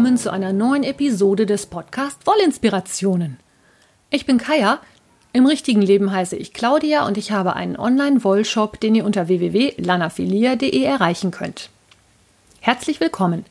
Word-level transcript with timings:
Willkommen 0.00 0.16
zu 0.16 0.32
einer 0.32 0.54
neuen 0.54 0.82
Episode 0.82 1.44
des 1.44 1.66
Podcast 1.66 2.26
Wollinspirationen. 2.26 3.36
Ich 4.08 4.24
bin 4.24 4.38
Kaya. 4.38 4.80
Im 5.34 5.44
richtigen 5.44 5.82
Leben 5.82 6.10
heiße 6.10 6.36
ich 6.36 6.54
Claudia 6.54 7.06
und 7.06 7.18
ich 7.18 7.32
habe 7.32 7.52
einen 7.52 7.76
Online-Wollshop, 7.76 8.80
den 8.80 8.94
ihr 8.94 9.04
unter 9.04 9.28
www.lanafilia.de 9.28 10.82
erreichen 10.82 11.32
könnt. 11.32 11.68
Herzlich 12.60 12.98
willkommen. 12.98 13.44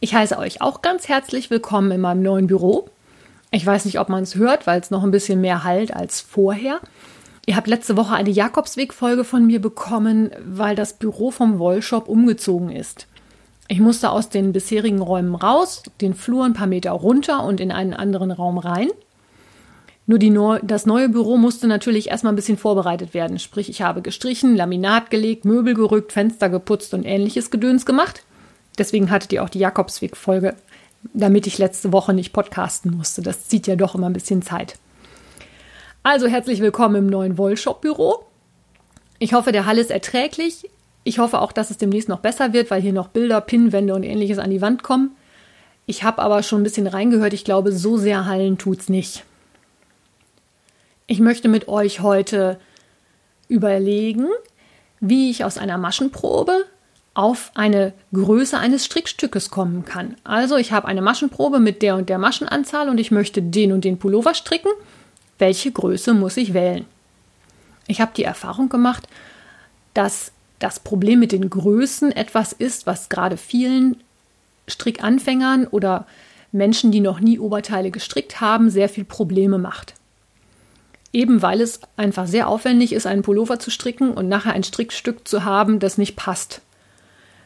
Ich 0.00 0.14
heiße 0.14 0.36
euch 0.36 0.60
auch 0.60 0.82
ganz 0.82 1.08
herzlich 1.08 1.48
willkommen 1.48 1.92
in 1.92 2.02
meinem 2.02 2.22
neuen 2.22 2.48
Büro. 2.48 2.90
Ich 3.52 3.64
weiß 3.64 3.86
nicht, 3.86 3.98
ob 3.98 4.10
man 4.10 4.24
es 4.24 4.34
hört, 4.34 4.66
weil 4.66 4.82
es 4.82 4.90
noch 4.90 5.02
ein 5.02 5.12
bisschen 5.12 5.40
mehr 5.40 5.64
halt 5.64 5.96
als 5.96 6.20
vorher. 6.20 6.78
Ihr 7.46 7.56
habt 7.56 7.68
letzte 7.68 7.96
Woche 7.96 8.14
eine 8.14 8.28
Jakobsweg-Folge 8.28 9.24
von 9.24 9.46
mir 9.46 9.62
bekommen, 9.62 10.30
weil 10.44 10.76
das 10.76 10.98
Büro 10.98 11.30
vom 11.30 11.58
Wollshop 11.58 12.06
umgezogen 12.06 12.68
ist. 12.68 13.06
Ich 13.72 13.80
musste 13.80 14.10
aus 14.10 14.28
den 14.28 14.52
bisherigen 14.52 15.00
Räumen 15.00 15.34
raus, 15.34 15.82
den 16.02 16.12
Flur 16.12 16.44
ein 16.44 16.52
paar 16.52 16.66
Meter 16.66 16.90
runter 16.90 17.42
und 17.42 17.58
in 17.58 17.72
einen 17.72 17.94
anderen 17.94 18.30
Raum 18.30 18.58
rein. 18.58 18.90
Nur 20.06 20.18
Neu 20.18 20.60
das 20.62 20.84
neue 20.84 21.08
Büro 21.08 21.38
musste 21.38 21.66
natürlich 21.66 22.10
erstmal 22.10 22.34
ein 22.34 22.36
bisschen 22.36 22.58
vorbereitet 22.58 23.14
werden. 23.14 23.38
Sprich, 23.38 23.70
ich 23.70 23.80
habe 23.80 24.02
gestrichen, 24.02 24.56
Laminat 24.56 25.08
gelegt, 25.08 25.46
Möbel 25.46 25.72
gerückt, 25.72 26.12
Fenster 26.12 26.50
geputzt 26.50 26.92
und 26.92 27.04
ähnliches 27.04 27.50
Gedöns 27.50 27.86
gemacht. 27.86 28.24
Deswegen 28.76 29.10
hattet 29.10 29.32
ihr 29.32 29.42
auch 29.42 29.48
die 29.48 29.60
Jakobsweg-Folge, 29.60 30.54
damit 31.14 31.46
ich 31.46 31.56
letzte 31.56 31.92
Woche 31.92 32.12
nicht 32.12 32.34
podcasten 32.34 32.94
musste. 32.94 33.22
Das 33.22 33.48
zieht 33.48 33.66
ja 33.66 33.76
doch 33.76 33.94
immer 33.94 34.10
ein 34.10 34.12
bisschen 34.12 34.42
Zeit. 34.42 34.76
Also 36.02 36.26
herzlich 36.26 36.60
willkommen 36.60 36.96
im 36.96 37.06
neuen 37.06 37.38
Wollshop-Büro. 37.38 38.22
Ich 39.18 39.32
hoffe, 39.32 39.50
der 39.50 39.64
Hall 39.64 39.78
ist 39.78 39.90
erträglich. 39.90 40.68
Ich 41.04 41.18
hoffe 41.18 41.40
auch, 41.40 41.52
dass 41.52 41.70
es 41.70 41.78
demnächst 41.78 42.08
noch 42.08 42.20
besser 42.20 42.52
wird, 42.52 42.70
weil 42.70 42.80
hier 42.80 42.92
noch 42.92 43.08
Bilder, 43.08 43.40
Pinnwände 43.40 43.94
und 43.94 44.02
ähnliches 44.02 44.38
an 44.38 44.50
die 44.50 44.60
Wand 44.60 44.82
kommen. 44.82 45.16
Ich 45.86 46.04
habe 46.04 46.22
aber 46.22 46.42
schon 46.42 46.60
ein 46.60 46.64
bisschen 46.64 46.86
reingehört. 46.86 47.32
Ich 47.32 47.44
glaube, 47.44 47.72
so 47.72 47.96
sehr 47.96 48.26
hallen 48.26 48.58
tut's 48.58 48.88
nicht. 48.88 49.24
Ich 51.06 51.18
möchte 51.18 51.48
mit 51.48 51.68
euch 51.68 52.00
heute 52.00 52.58
überlegen, 53.48 54.28
wie 55.00 55.30
ich 55.30 55.44
aus 55.44 55.58
einer 55.58 55.78
Maschenprobe 55.78 56.64
auf 57.14 57.50
eine 57.54 57.92
Größe 58.14 58.56
eines 58.58 58.86
Strickstückes 58.86 59.50
kommen 59.50 59.84
kann. 59.84 60.16
Also 60.24 60.56
ich 60.56 60.72
habe 60.72 60.88
eine 60.88 61.02
Maschenprobe 61.02 61.60
mit 61.60 61.82
der 61.82 61.96
und 61.96 62.08
der 62.08 62.18
Maschenanzahl 62.18 62.88
und 62.88 62.98
ich 62.98 63.10
möchte 63.10 63.42
den 63.42 63.72
und 63.72 63.84
den 63.84 63.98
Pullover 63.98 64.34
stricken 64.34 64.70
welche 65.42 65.72
Größe 65.72 66.14
muss 66.14 66.36
ich 66.36 66.54
wählen. 66.54 66.86
Ich 67.88 68.00
habe 68.00 68.12
die 68.16 68.22
Erfahrung 68.22 68.68
gemacht, 68.68 69.08
dass 69.92 70.30
das 70.62 70.80
Problem 70.80 71.18
mit 71.18 71.32
den 71.32 71.50
Größen 71.50 72.12
etwas 72.12 72.52
ist, 72.52 72.86
was 72.86 73.08
gerade 73.08 73.36
vielen 73.36 73.96
Strickanfängern 74.68 75.66
oder 75.66 76.06
Menschen, 76.52 76.92
die 76.92 77.00
noch 77.00 77.18
nie 77.18 77.38
Oberteile 77.38 77.90
gestrickt 77.90 78.40
haben, 78.40 78.70
sehr 78.70 78.88
viel 78.88 79.04
Probleme 79.04 79.58
macht. 79.58 79.94
Eben 81.12 81.42
weil 81.42 81.60
es 81.60 81.80
einfach 81.96 82.26
sehr 82.26 82.48
aufwendig 82.48 82.92
ist, 82.92 83.06
einen 83.06 83.22
Pullover 83.22 83.58
zu 83.58 83.70
stricken 83.70 84.12
und 84.12 84.28
nachher 84.28 84.52
ein 84.52 84.62
Strickstück 84.62 85.26
zu 85.26 85.44
haben, 85.44 85.78
das 85.78 85.98
nicht 85.98 86.16
passt. 86.16 86.60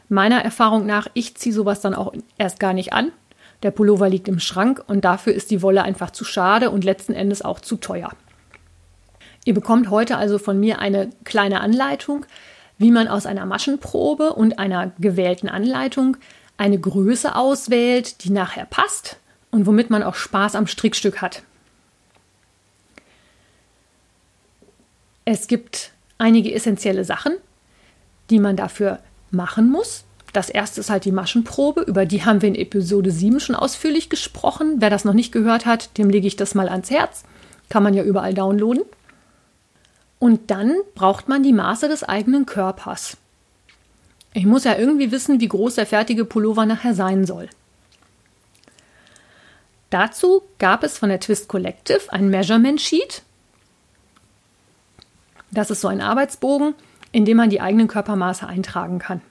Meiner 0.09 0.41
Erfahrung 0.43 0.85
nach, 0.85 1.07
ich 1.13 1.35
ziehe 1.35 1.53
sowas 1.53 1.81
dann 1.81 1.95
auch 1.95 2.13
erst 2.37 2.59
gar 2.59 2.73
nicht 2.73 2.93
an, 2.93 3.11
der 3.63 3.71
Pullover 3.71 4.09
liegt 4.09 4.27
im 4.27 4.39
Schrank 4.39 4.83
und 4.87 5.03
dafür 5.03 5.33
ist 5.33 5.49
die 5.49 5.61
Wolle 5.61 5.83
einfach 5.83 6.11
zu 6.11 6.23
schade 6.23 6.69
und 6.69 6.83
letzten 6.83 7.13
Endes 7.13 7.41
auch 7.41 7.59
zu 7.59 7.77
teuer. 7.77 8.11
Ihr 9.43 9.53
bekommt 9.53 9.89
heute 9.89 10.17
also 10.17 10.37
von 10.37 10.59
mir 10.59 10.79
eine 10.79 11.09
kleine 11.23 11.61
Anleitung, 11.61 12.25
wie 12.77 12.91
man 12.91 13.07
aus 13.07 13.25
einer 13.25 13.45
Maschenprobe 13.45 14.33
und 14.33 14.59
einer 14.59 14.91
gewählten 14.99 15.49
Anleitung 15.49 16.17
eine 16.57 16.79
Größe 16.79 17.35
auswählt, 17.35 18.23
die 18.23 18.31
nachher 18.31 18.65
passt 18.65 19.17
und 19.51 19.65
womit 19.65 19.89
man 19.89 20.03
auch 20.03 20.15
Spaß 20.15 20.55
am 20.55 20.67
Strickstück 20.67 21.21
hat. 21.21 21.43
Es 25.25 25.47
gibt 25.47 25.91
einige 26.17 26.53
essentielle 26.53 27.03
Sachen, 27.03 27.33
die 28.29 28.39
man 28.39 28.55
dafür 28.55 28.99
machen 29.29 29.69
muss. 29.69 30.03
Das 30.33 30.49
erste 30.49 30.79
ist 30.81 30.89
halt 30.89 31.05
die 31.05 31.11
Maschenprobe, 31.11 31.81
über 31.81 32.05
die 32.05 32.23
haben 32.23 32.41
wir 32.41 32.49
in 32.49 32.55
Episode 32.55 33.11
7 33.11 33.39
schon 33.39 33.55
ausführlich 33.55 34.09
gesprochen. 34.09 34.75
Wer 34.77 34.89
das 34.89 35.05
noch 35.05 35.13
nicht 35.13 35.31
gehört 35.31 35.65
hat, 35.65 35.97
dem 35.97 36.09
lege 36.09 36.27
ich 36.27 36.35
das 36.35 36.55
mal 36.55 36.69
ans 36.69 36.89
Herz. 36.91 37.23
Kann 37.69 37.83
man 37.83 37.93
ja 37.93 38.03
überall 38.03 38.33
downloaden. 38.33 38.83
Und 40.19 40.49
dann 40.49 40.75
braucht 40.95 41.27
man 41.27 41.43
die 41.43 41.53
Maße 41.53 41.87
des 41.87 42.03
eigenen 42.03 42.45
Körpers. 42.45 43.17
Ich 44.33 44.45
muss 44.45 44.63
ja 44.63 44.75
irgendwie 44.75 45.11
wissen, 45.11 45.39
wie 45.39 45.47
groß 45.47 45.75
der 45.75 45.85
fertige 45.85 46.25
Pullover 46.25 46.65
nachher 46.65 46.93
sein 46.93 47.25
soll. 47.25 47.49
Dazu 49.89 50.43
gab 50.59 50.83
es 50.83 50.97
von 50.97 51.09
der 51.09 51.19
Twist 51.19 51.47
Collective 51.47 52.11
ein 52.11 52.29
Measurement 52.29 52.81
Sheet. 52.81 53.23
Das 55.51 55.71
ist 55.71 55.81
so 55.81 55.87
ein 55.87 56.01
Arbeitsbogen, 56.01 56.75
in 57.11 57.25
dem 57.25 57.37
man 57.37 57.49
die 57.49 57.61
eigenen 57.61 57.87
Körpermaße 57.87 58.45
eintragen 58.45 58.99
kann. 58.99 59.21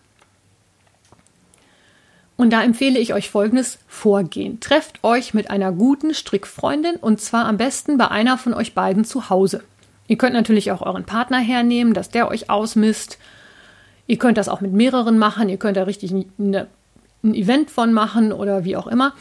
Und 2.37 2.51
da 2.51 2.63
empfehle 2.63 2.99
ich 2.99 3.15
euch 3.15 3.31
folgendes 3.31 3.79
Vorgehen. 3.89 4.61
Trefft 4.61 5.03
euch 5.03 5.35
mit 5.35 5.51
einer 5.51 5.73
guten 5.73 6.15
Strickfreundin 6.15 6.97
und 6.97 7.21
zwar 7.21 7.47
am 7.47 7.57
besten 7.57 7.97
bei 7.97 8.09
einer 8.09 8.39
von 8.39 8.55
euch 8.55 8.75
beiden 8.75 9.05
zu 9.05 9.31
Hause. 9.31 9.63
Ihr 10.09 10.17
könnt 10.17 10.35
natürlich 10.35 10.71
auch 10.73 10.83
euren 10.83 11.05
Partner 11.05 11.39
hernehmen, 11.39 11.95
dass 11.95 12.11
der 12.11 12.29
euch 12.29 12.51
ausmisst. 12.51 13.19
Ihr 14.07 14.19
könnt 14.19 14.39
das 14.39 14.49
auch 14.49 14.61
mit 14.61 14.73
mehreren 14.73 15.19
machen. 15.19 15.49
Ihr 15.49 15.57
könnt 15.57 15.77
da 15.77 15.85
richtig 15.85 16.13
eine, 16.39 16.67
ein 17.25 17.35
Event 17.35 17.71
von 17.71 17.93
machen 17.93 18.33
oder 18.33 18.65
wie 18.65 18.77
auch 18.77 18.87
immer. 18.87 19.15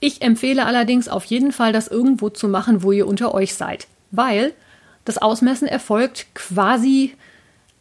Ich 0.00 0.22
empfehle 0.22 0.64
allerdings 0.64 1.08
auf 1.08 1.24
jeden 1.26 1.52
Fall, 1.52 1.72
das 1.72 1.88
irgendwo 1.88 2.30
zu 2.30 2.48
machen, 2.48 2.82
wo 2.82 2.90
ihr 2.92 3.06
unter 3.06 3.34
euch 3.34 3.54
seid, 3.54 3.86
weil 4.10 4.52
das 5.04 5.18
Ausmessen 5.18 5.68
erfolgt 5.68 6.26
quasi 6.34 7.14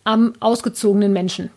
am 0.04 0.34
ausgezogenen 0.42 1.14
Menschen. 1.14 1.50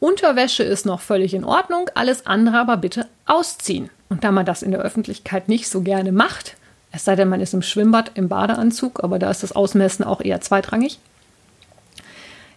Unterwäsche 0.00 0.64
ist 0.64 0.86
noch 0.86 1.00
völlig 1.00 1.34
in 1.34 1.44
Ordnung, 1.44 1.88
alles 1.94 2.26
andere 2.26 2.58
aber 2.58 2.76
bitte 2.76 3.06
ausziehen. 3.26 3.90
Und 4.08 4.24
da 4.24 4.32
man 4.32 4.44
das 4.44 4.62
in 4.62 4.72
der 4.72 4.80
Öffentlichkeit 4.80 5.48
nicht 5.48 5.68
so 5.68 5.82
gerne 5.82 6.10
macht, 6.10 6.56
es 6.92 7.04
sei 7.04 7.16
denn, 7.16 7.28
man 7.28 7.40
ist 7.40 7.54
im 7.54 7.62
Schwimmbad 7.62 8.12
im 8.14 8.28
Badeanzug, 8.28 9.02
aber 9.02 9.18
da 9.18 9.30
ist 9.30 9.42
das 9.42 9.52
Ausmessen 9.52 10.04
auch 10.04 10.20
eher 10.20 10.40
zweitrangig, 10.40 10.98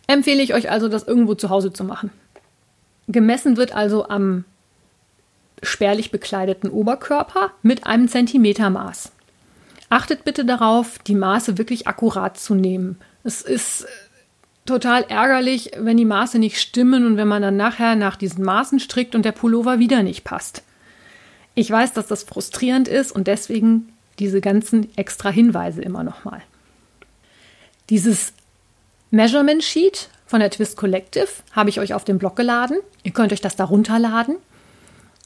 empfehle 0.07 0.43
ich 0.43 0.53
euch 0.53 0.69
also, 0.69 0.89
das 0.89 1.07
irgendwo 1.07 1.35
zu 1.35 1.49
Hause 1.49 1.73
zu 1.73 1.83
machen. 1.83 2.11
Gemessen 3.07 3.55
wird 3.57 3.73
also 3.73 4.09
am 4.09 4.43
spärlich 5.63 6.11
bekleideten 6.11 6.69
Oberkörper 6.69 7.51
mit 7.61 7.87
einem 7.87 8.07
Zentimetermaß. 8.07 9.11
Achtet 9.89 10.25
bitte 10.25 10.43
darauf, 10.43 10.99
die 10.99 11.15
Maße 11.15 11.57
wirklich 11.57 11.87
akkurat 11.87 12.37
zu 12.37 12.55
nehmen. 12.55 12.97
Es 13.23 13.41
ist 13.41 13.87
total 14.65 15.03
ärgerlich, 15.03 15.71
wenn 15.77 15.97
die 15.97 16.05
Maße 16.05 16.39
nicht 16.39 16.59
stimmen 16.59 17.05
und 17.05 17.17
wenn 17.17 17.27
man 17.27 17.41
dann 17.41 17.55
nachher 17.55 17.95
nach 17.95 18.15
diesen 18.15 18.43
Maßen 18.43 18.79
strickt 18.79 19.15
und 19.15 19.23
der 19.23 19.31
Pullover 19.31 19.79
wieder 19.79 20.03
nicht 20.03 20.23
passt. 20.23 20.63
Ich 21.53 21.71
weiß, 21.71 21.93
dass 21.93 22.07
das 22.07 22.23
frustrierend 22.23 22.87
ist 22.87 23.11
und 23.11 23.27
deswegen 23.27 23.94
diese 24.19 24.41
ganzen 24.41 24.95
extra 24.97 25.29
Hinweise 25.29 25.81
immer 25.81 26.03
nochmal. 26.03 26.41
Dieses 27.89 28.33
Measurement 29.11 29.63
Sheet 29.63 30.09
von 30.25 30.39
der 30.39 30.49
Twist 30.49 30.77
Collective 30.77 31.27
habe 31.51 31.69
ich 31.69 31.79
euch 31.79 31.93
auf 31.93 32.03
den 32.03 32.17
Blog 32.17 32.35
geladen. 32.35 32.77
Ihr 33.03 33.11
könnt 33.11 33.31
euch 33.31 33.41
das 33.41 33.55
da 33.55 33.65
runterladen. 33.65 34.37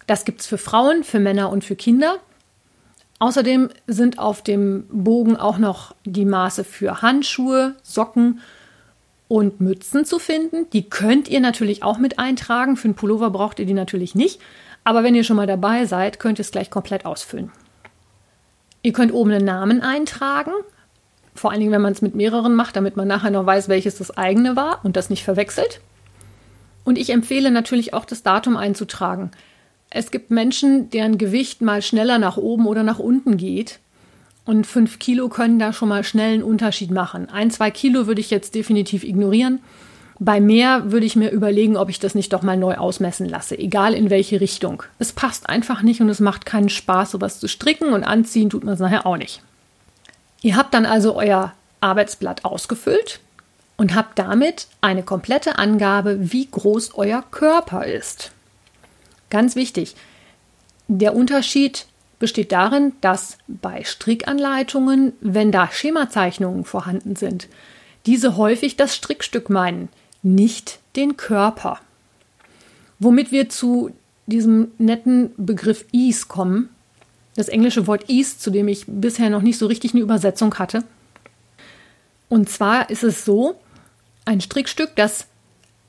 Das 0.07 0.25
gibt 0.25 0.41
es 0.41 0.47
für 0.47 0.57
Frauen, 0.57 1.03
für 1.03 1.19
Männer 1.19 1.51
und 1.51 1.63
für 1.63 1.75
Kinder. 1.75 2.17
Außerdem 3.19 3.69
sind 3.85 4.17
auf 4.17 4.41
dem 4.41 4.85
Bogen 4.89 5.35
auch 5.35 5.57
noch 5.57 5.93
die 6.05 6.25
Maße 6.25 6.63
für 6.63 7.01
Handschuhe, 7.01 7.75
Socken 7.83 8.39
und 9.27 9.61
Mützen 9.61 10.05
zu 10.05 10.19
finden. 10.19 10.69
Die 10.71 10.89
könnt 10.89 11.27
ihr 11.27 11.39
natürlich 11.39 11.83
auch 11.83 11.97
mit 11.97 12.17
eintragen. 12.17 12.75
Für 12.75 12.85
einen 12.85 12.95
Pullover 12.95 13.29
braucht 13.29 13.59
ihr 13.59 13.65
die 13.65 13.73
natürlich 13.73 14.15
nicht. 14.15 14.39
Aber 14.83 15.03
wenn 15.03 15.15
ihr 15.15 15.23
schon 15.23 15.35
mal 15.35 15.47
dabei 15.47 15.85
seid, 15.85 16.19
könnt 16.19 16.39
ihr 16.39 16.43
es 16.43 16.51
gleich 16.51 16.69
komplett 16.69 17.05
ausfüllen. 17.05 17.51
Ihr 18.81 18.93
könnt 18.93 19.13
oben 19.13 19.31
einen 19.31 19.45
Namen 19.45 19.81
eintragen. 19.81 20.51
Vor 21.35 21.51
allen 21.51 21.59
Dingen, 21.59 21.71
wenn 21.71 21.81
man 21.81 21.93
es 21.93 22.01
mit 22.01 22.15
mehreren 22.15 22.55
macht, 22.55 22.75
damit 22.75 22.97
man 22.97 23.07
nachher 23.07 23.31
noch 23.31 23.45
weiß, 23.45 23.69
welches 23.69 23.97
das 23.97 24.15
eigene 24.17 24.55
war 24.55 24.79
und 24.83 24.95
das 24.95 25.09
nicht 25.09 25.23
verwechselt. 25.23 25.81
Und 26.83 26.97
ich 26.97 27.11
empfehle 27.11 27.51
natürlich 27.51 27.93
auch 27.93 28.05
das 28.05 28.23
Datum 28.23 28.57
einzutragen. 28.57 29.31
Es 29.89 30.11
gibt 30.11 30.31
Menschen, 30.31 30.89
deren 30.89 31.17
Gewicht 31.17 31.61
mal 31.61 31.81
schneller 31.81 32.19
nach 32.19 32.37
oben 32.37 32.67
oder 32.67 32.83
nach 32.83 32.99
unten 32.99 33.37
geht. 33.37 33.79
Und 34.45 34.65
fünf 34.65 34.99
Kilo 34.99 35.29
können 35.29 35.59
da 35.59 35.73
schon 35.73 35.89
mal 35.89 36.03
schnell 36.03 36.33
einen 36.33 36.43
Unterschied 36.43 36.91
machen. 36.91 37.29
Ein, 37.29 37.51
zwei 37.51 37.71
Kilo 37.71 38.07
würde 38.07 38.21
ich 38.21 38.29
jetzt 38.29 38.55
definitiv 38.55 39.03
ignorieren. 39.03 39.59
Bei 40.21 40.41
mehr 40.41 40.91
würde 40.91 41.05
ich 41.05 41.15
mir 41.15 41.31
überlegen, 41.31 41.77
ob 41.77 41.89
ich 41.89 41.99
das 41.99 42.13
nicht 42.13 42.33
doch 42.33 42.41
mal 42.41 42.57
neu 42.57 42.75
ausmessen 42.75 43.27
lasse, 43.27 43.57
egal 43.57 43.93
in 43.93 44.09
welche 44.09 44.41
Richtung. 44.41 44.83
Es 44.99 45.13
passt 45.13 45.47
einfach 45.47 45.81
nicht 45.81 46.01
und 46.01 46.09
es 46.09 46.19
macht 46.19 46.45
keinen 46.45 46.67
Spaß, 46.67 47.11
sowas 47.11 47.39
zu 47.39 47.47
stricken 47.47 47.93
und 47.93 48.03
anziehen 48.03 48.49
tut 48.49 48.65
man 48.65 48.73
es 48.73 48.81
nachher 48.81 49.05
auch 49.05 49.15
nicht. 49.15 49.41
Ihr 50.41 50.57
habt 50.57 50.73
dann 50.73 50.85
also 50.85 51.15
euer 51.15 51.53
Arbeitsblatt 51.79 52.43
ausgefüllt 52.43 53.21
und 53.77 53.95
habt 53.95 54.19
damit 54.19 54.67
eine 54.81 55.03
komplette 55.03 55.57
Angabe, 55.57 56.31
wie 56.33 56.47
groß 56.47 56.95
euer 56.95 57.23
Körper 57.31 57.85
ist. 57.85 58.31
Ganz 59.29 59.55
wichtig, 59.55 59.95
der 60.89 61.15
Unterschied 61.15 61.85
besteht 62.19 62.51
darin, 62.51 62.91
dass 62.99 63.37
bei 63.47 63.85
Strickanleitungen, 63.85 65.13
wenn 65.21 65.53
da 65.53 65.69
Schemazeichnungen 65.71 66.65
vorhanden 66.65 67.15
sind, 67.15 67.47
diese 68.05 68.35
häufig 68.35 68.75
das 68.75 68.95
Strickstück 68.95 69.49
meinen, 69.49 69.87
nicht 70.21 70.79
den 70.95 71.17
Körper. 71.17 71.79
Womit 72.99 73.31
wir 73.31 73.49
zu 73.49 73.91
diesem 74.27 74.71
netten 74.77 75.31
Begriff 75.37 75.85
Ease 75.91 76.25
kommen, 76.27 76.69
das 77.35 77.47
englische 77.47 77.87
Wort 77.87 78.09
Ease, 78.09 78.37
zu 78.37 78.49
dem 78.51 78.67
ich 78.67 78.85
bisher 78.87 79.29
noch 79.29 79.41
nicht 79.41 79.57
so 79.57 79.67
richtig 79.67 79.93
eine 79.93 80.01
Übersetzung 80.01 80.53
hatte. 80.55 80.83
Und 82.27 82.49
zwar 82.49 82.89
ist 82.89 83.03
es 83.03 83.25
so, 83.25 83.55
ein 84.25 84.41
Strickstück, 84.41 84.95
das 84.95 85.25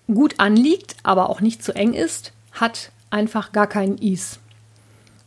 gut 0.06 0.34
anliegt, 0.38 0.96
aber 1.02 1.28
auch 1.28 1.40
nicht 1.40 1.62
zu 1.62 1.74
eng 1.74 1.92
ist, 1.92 2.32
hat 2.52 2.92
einfach 3.10 3.52
gar 3.52 3.66
keinen 3.66 3.98
Is. 3.98 4.38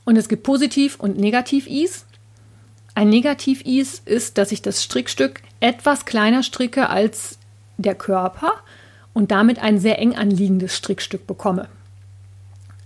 Und 0.06 0.18
es 0.18 0.28
gibt 0.28 0.44
Positiv- 0.44 1.00
und 1.00 1.18
Negativ-Is. 1.18 2.06
Ein 2.96 3.10
Negativ-Is 3.10 4.02
ist, 4.06 4.38
dass 4.38 4.52
ich 4.52 4.62
das 4.62 4.84
Strickstück 4.84 5.42
etwas 5.60 6.06
kleiner 6.06 6.44
stricke 6.44 6.90
als 6.90 7.38
der 7.78 7.96
Körper 7.96 8.54
und 9.14 9.32
damit 9.32 9.60
ein 9.60 9.80
sehr 9.80 10.00
eng 10.00 10.16
anliegendes 10.16 10.76
Strickstück 10.76 11.28
bekomme. 11.28 11.68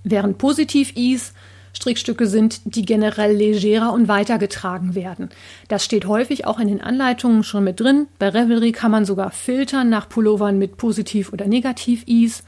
Während 0.03 0.37
Positiv-Is 0.37 1.33
Strickstücke 1.77 2.25
sind, 2.25 2.61
die 2.65 2.83
generell 2.83 3.35
legerer 3.35 3.93
und 3.93 4.07
weitergetragen 4.07 4.95
werden. 4.95 5.29
Das 5.67 5.85
steht 5.85 6.07
häufig 6.07 6.47
auch 6.47 6.59
in 6.59 6.67
den 6.67 6.81
Anleitungen 6.81 7.43
schon 7.43 7.63
mit 7.63 7.79
drin. 7.79 8.07
Bei 8.17 8.29
Revelry 8.29 8.71
kann 8.71 8.89
man 8.89 9.05
sogar 9.05 9.29
filtern 9.29 9.89
nach 9.89 10.09
Pullovern 10.09 10.57
mit 10.57 10.77
Positiv- 10.77 11.31
oder 11.31 11.45
Negativ-Ease. 11.45 12.41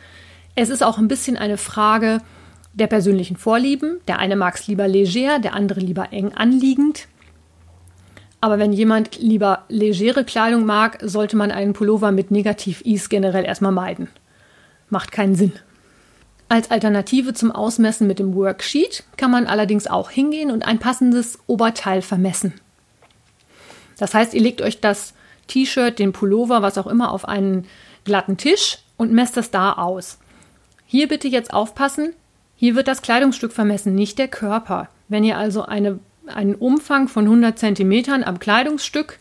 Es 0.55 0.69
ist 0.69 0.83
auch 0.83 0.97
ein 0.97 1.07
bisschen 1.07 1.37
eine 1.37 1.57
Frage 1.57 2.21
der 2.73 2.87
persönlichen 2.87 3.37
Vorlieben. 3.37 3.99
Der 4.07 4.17
eine 4.17 4.35
mag 4.35 4.55
es 4.55 4.67
lieber 4.67 4.87
leger, 4.87 5.37
der 5.37 5.53
andere 5.53 5.79
lieber 5.79 6.11
eng 6.11 6.33
anliegend. 6.33 7.07
Aber 8.41 8.57
wenn 8.57 8.71
jemand 8.71 9.19
lieber 9.19 9.63
legere 9.67 10.23
Kleidung 10.23 10.65
mag, 10.65 10.99
sollte 11.01 11.35
man 11.35 11.51
einen 11.51 11.73
Pullover 11.73 12.11
mit 12.11 12.31
Negativ-Ease 12.31 13.09
generell 13.09 13.45
erstmal 13.45 13.71
meiden. 13.71 14.07
Macht 14.89 15.11
keinen 15.11 15.35
Sinn. 15.35 15.53
Als 16.47 16.71
Alternative 16.71 17.33
zum 17.33 17.51
Ausmessen 17.51 18.07
mit 18.07 18.17
dem 18.17 18.33
Worksheet 18.33 19.03
kann 19.17 19.29
man 19.29 19.45
allerdings 19.45 19.87
auch 19.87 20.09
hingehen 20.09 20.49
und 20.49 20.65
ein 20.65 20.79
passendes 20.79 21.37
Oberteil 21.45 22.01
vermessen. 22.01 22.53
Das 23.97 24.13
heißt, 24.13 24.33
ihr 24.33 24.41
legt 24.41 24.61
euch 24.61 24.79
das 24.79 25.13
T-Shirt, 25.47 25.99
den 25.99 26.13
Pullover, 26.13 26.61
was 26.61 26.77
auch 26.77 26.87
immer, 26.87 27.11
auf 27.11 27.27
einen 27.27 27.67
glatten 28.05 28.37
Tisch 28.37 28.79
und 28.97 29.11
messt 29.11 29.37
das 29.37 29.51
da 29.51 29.73
aus. 29.73 30.17
Hier 30.85 31.07
bitte 31.07 31.27
jetzt 31.27 31.53
aufpassen, 31.53 32.13
hier 32.55 32.75
wird 32.75 32.87
das 32.87 33.01
Kleidungsstück 33.01 33.51
vermessen, 33.51 33.93
nicht 33.93 34.17
der 34.17 34.27
Körper. 34.27 34.89
Wenn 35.07 35.23
ihr 35.23 35.37
also 35.37 35.63
eine, 35.63 35.99
einen 36.29 36.55
Umfang 36.55 37.07
von 37.07 37.25
100 37.25 37.57
cm 37.57 38.23
am 38.23 38.39
Kleidungsstück 38.39 39.19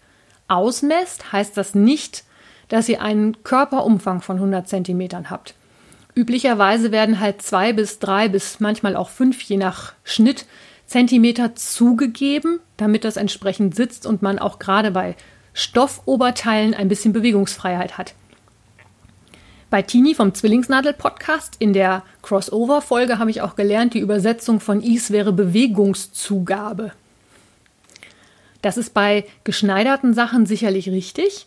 ausmesst, 0.49 1.32
heißt 1.32 1.56
das 1.56 1.75
nicht, 1.75 2.25
dass 2.69 2.88
ihr 2.88 3.02
einen 3.02 3.43
Körperumfang 3.43 4.20
von 4.20 4.37
100 4.37 4.69
cm 4.69 5.31
habt. 5.31 5.55
Üblicherweise 6.14 6.90
werden 6.90 7.20
halt 7.20 7.43
zwei 7.43 7.72
bis 7.72 7.99
drei 7.99 8.28
bis 8.28 8.60
manchmal 8.60 8.96
auch 8.96 9.08
fünf, 9.08 9.40
je 9.43 9.56
nach 9.56 9.93
Schnitt, 10.05 10.46
Zentimeter 10.87 11.55
zugegeben, 11.55 12.60
damit 12.76 13.05
das 13.05 13.16
entsprechend 13.16 13.75
sitzt 13.75 14.06
und 14.06 14.22
man 14.22 14.38
auch 14.38 14.58
gerade 14.58 14.90
bei 14.90 15.16
Stoffoberteilen 15.52 16.75
ein 16.75 16.88
bisschen 16.88 17.12
Bewegungsfreiheit 17.12 17.99
hat. 17.99 18.14
Bei 19.70 19.82
Tini 19.82 20.15
vom 20.15 20.32
Zwillingsnadel-Podcast 20.32 21.56
in 21.59 21.75
der 21.75 22.03
Crossover-Folge 22.23 23.19
habe 23.19 23.31
ich 23.31 23.43
auch 23.43 23.55
gelernt, 23.55 23.93
die 23.93 23.99
Übersetzung 23.99 24.61
von 24.61 24.82
Is 24.82 25.11
wäre 25.11 25.31
Bewegungszugabe. 25.31 26.93
Das 28.62 28.79
ist 28.79 28.94
bei 28.94 29.26
geschneiderten 29.44 30.15
Sachen 30.15 30.47
sicherlich 30.47 30.88
richtig. 30.88 31.47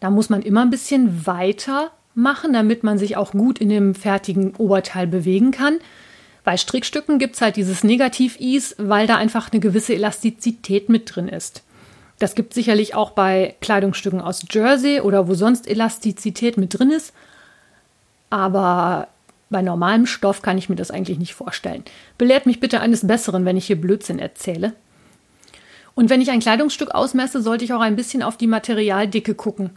Da 0.00 0.10
muss 0.10 0.28
man 0.28 0.42
immer 0.42 0.60
ein 0.60 0.70
bisschen 0.70 1.26
weiter 1.26 1.92
machen, 2.14 2.52
damit 2.52 2.84
man 2.84 2.98
sich 2.98 3.16
auch 3.16 3.32
gut 3.32 3.58
in 3.58 3.70
dem 3.70 3.94
fertigen 3.94 4.54
Oberteil 4.56 5.06
bewegen 5.06 5.50
kann. 5.50 5.78
Bei 6.44 6.58
Strickstücken 6.58 7.18
gibt 7.18 7.36
es 7.36 7.40
halt 7.40 7.56
dieses 7.56 7.84
Negativ-Ease, 7.84 8.74
weil 8.76 9.06
da 9.06 9.16
einfach 9.16 9.50
eine 9.50 9.60
gewisse 9.60 9.94
Elastizität 9.94 10.90
mit 10.90 11.14
drin 11.14 11.28
ist. 11.28 11.62
Das 12.18 12.34
gibt 12.34 12.52
sicherlich 12.52 12.94
auch 12.94 13.12
bei 13.12 13.56
Kleidungsstücken 13.62 14.20
aus 14.20 14.44
Jersey 14.50 15.00
oder 15.00 15.26
wo 15.26 15.32
sonst 15.32 15.66
Elastizität 15.66 16.58
mit 16.58 16.78
drin 16.78 16.90
ist. 16.90 17.14
Aber 18.32 19.08
bei 19.50 19.60
normalem 19.60 20.06
Stoff 20.06 20.40
kann 20.40 20.56
ich 20.56 20.70
mir 20.70 20.76
das 20.76 20.90
eigentlich 20.90 21.18
nicht 21.18 21.34
vorstellen. 21.34 21.84
Belehrt 22.16 22.46
mich 22.46 22.60
bitte 22.60 22.80
eines 22.80 23.06
Besseren, 23.06 23.44
wenn 23.44 23.58
ich 23.58 23.66
hier 23.66 23.78
Blödsinn 23.78 24.18
erzähle. 24.18 24.72
Und 25.94 26.08
wenn 26.08 26.22
ich 26.22 26.30
ein 26.30 26.40
Kleidungsstück 26.40 26.92
ausmesse, 26.92 27.42
sollte 27.42 27.66
ich 27.66 27.74
auch 27.74 27.82
ein 27.82 27.94
bisschen 27.94 28.22
auf 28.22 28.38
die 28.38 28.46
Materialdicke 28.46 29.34
gucken. 29.34 29.72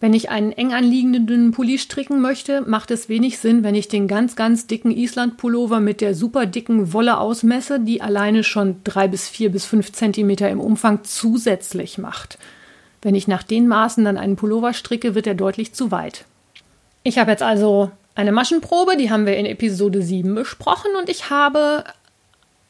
Wenn 0.00 0.12
ich 0.12 0.28
einen 0.28 0.50
eng 0.50 0.72
anliegenden 0.72 1.28
dünnen 1.28 1.52
Pulli 1.52 1.78
stricken 1.78 2.20
möchte, 2.20 2.62
macht 2.62 2.90
es 2.90 3.08
wenig 3.08 3.38
Sinn, 3.38 3.62
wenn 3.62 3.76
ich 3.76 3.86
den 3.86 4.08
ganz, 4.08 4.34
ganz 4.34 4.66
dicken 4.66 4.90
Island-Pullover 4.90 5.78
mit 5.78 6.00
der 6.00 6.16
super 6.16 6.46
dicken 6.46 6.92
Wolle 6.92 7.18
ausmesse, 7.18 7.78
die 7.78 8.02
alleine 8.02 8.42
schon 8.42 8.80
drei 8.82 9.06
bis 9.06 9.28
vier 9.28 9.52
bis 9.52 9.66
fünf 9.66 9.92
Zentimeter 9.92 10.50
im 10.50 10.58
Umfang 10.58 11.04
zusätzlich 11.04 11.96
macht. 11.96 12.38
Wenn 13.02 13.14
ich 13.14 13.28
nach 13.28 13.44
den 13.44 13.68
Maßen 13.68 14.04
dann 14.04 14.16
einen 14.16 14.34
Pullover 14.34 14.72
stricke, 14.72 15.14
wird 15.14 15.28
er 15.28 15.36
deutlich 15.36 15.74
zu 15.74 15.92
weit. 15.92 16.24
Ich 17.02 17.18
habe 17.18 17.30
jetzt 17.30 17.42
also 17.42 17.90
eine 18.14 18.32
Maschenprobe, 18.32 18.96
die 18.96 19.10
haben 19.10 19.26
wir 19.26 19.36
in 19.36 19.46
Episode 19.46 20.02
7 20.02 20.34
besprochen 20.34 20.90
und 20.98 21.08
ich 21.08 21.30
habe 21.30 21.84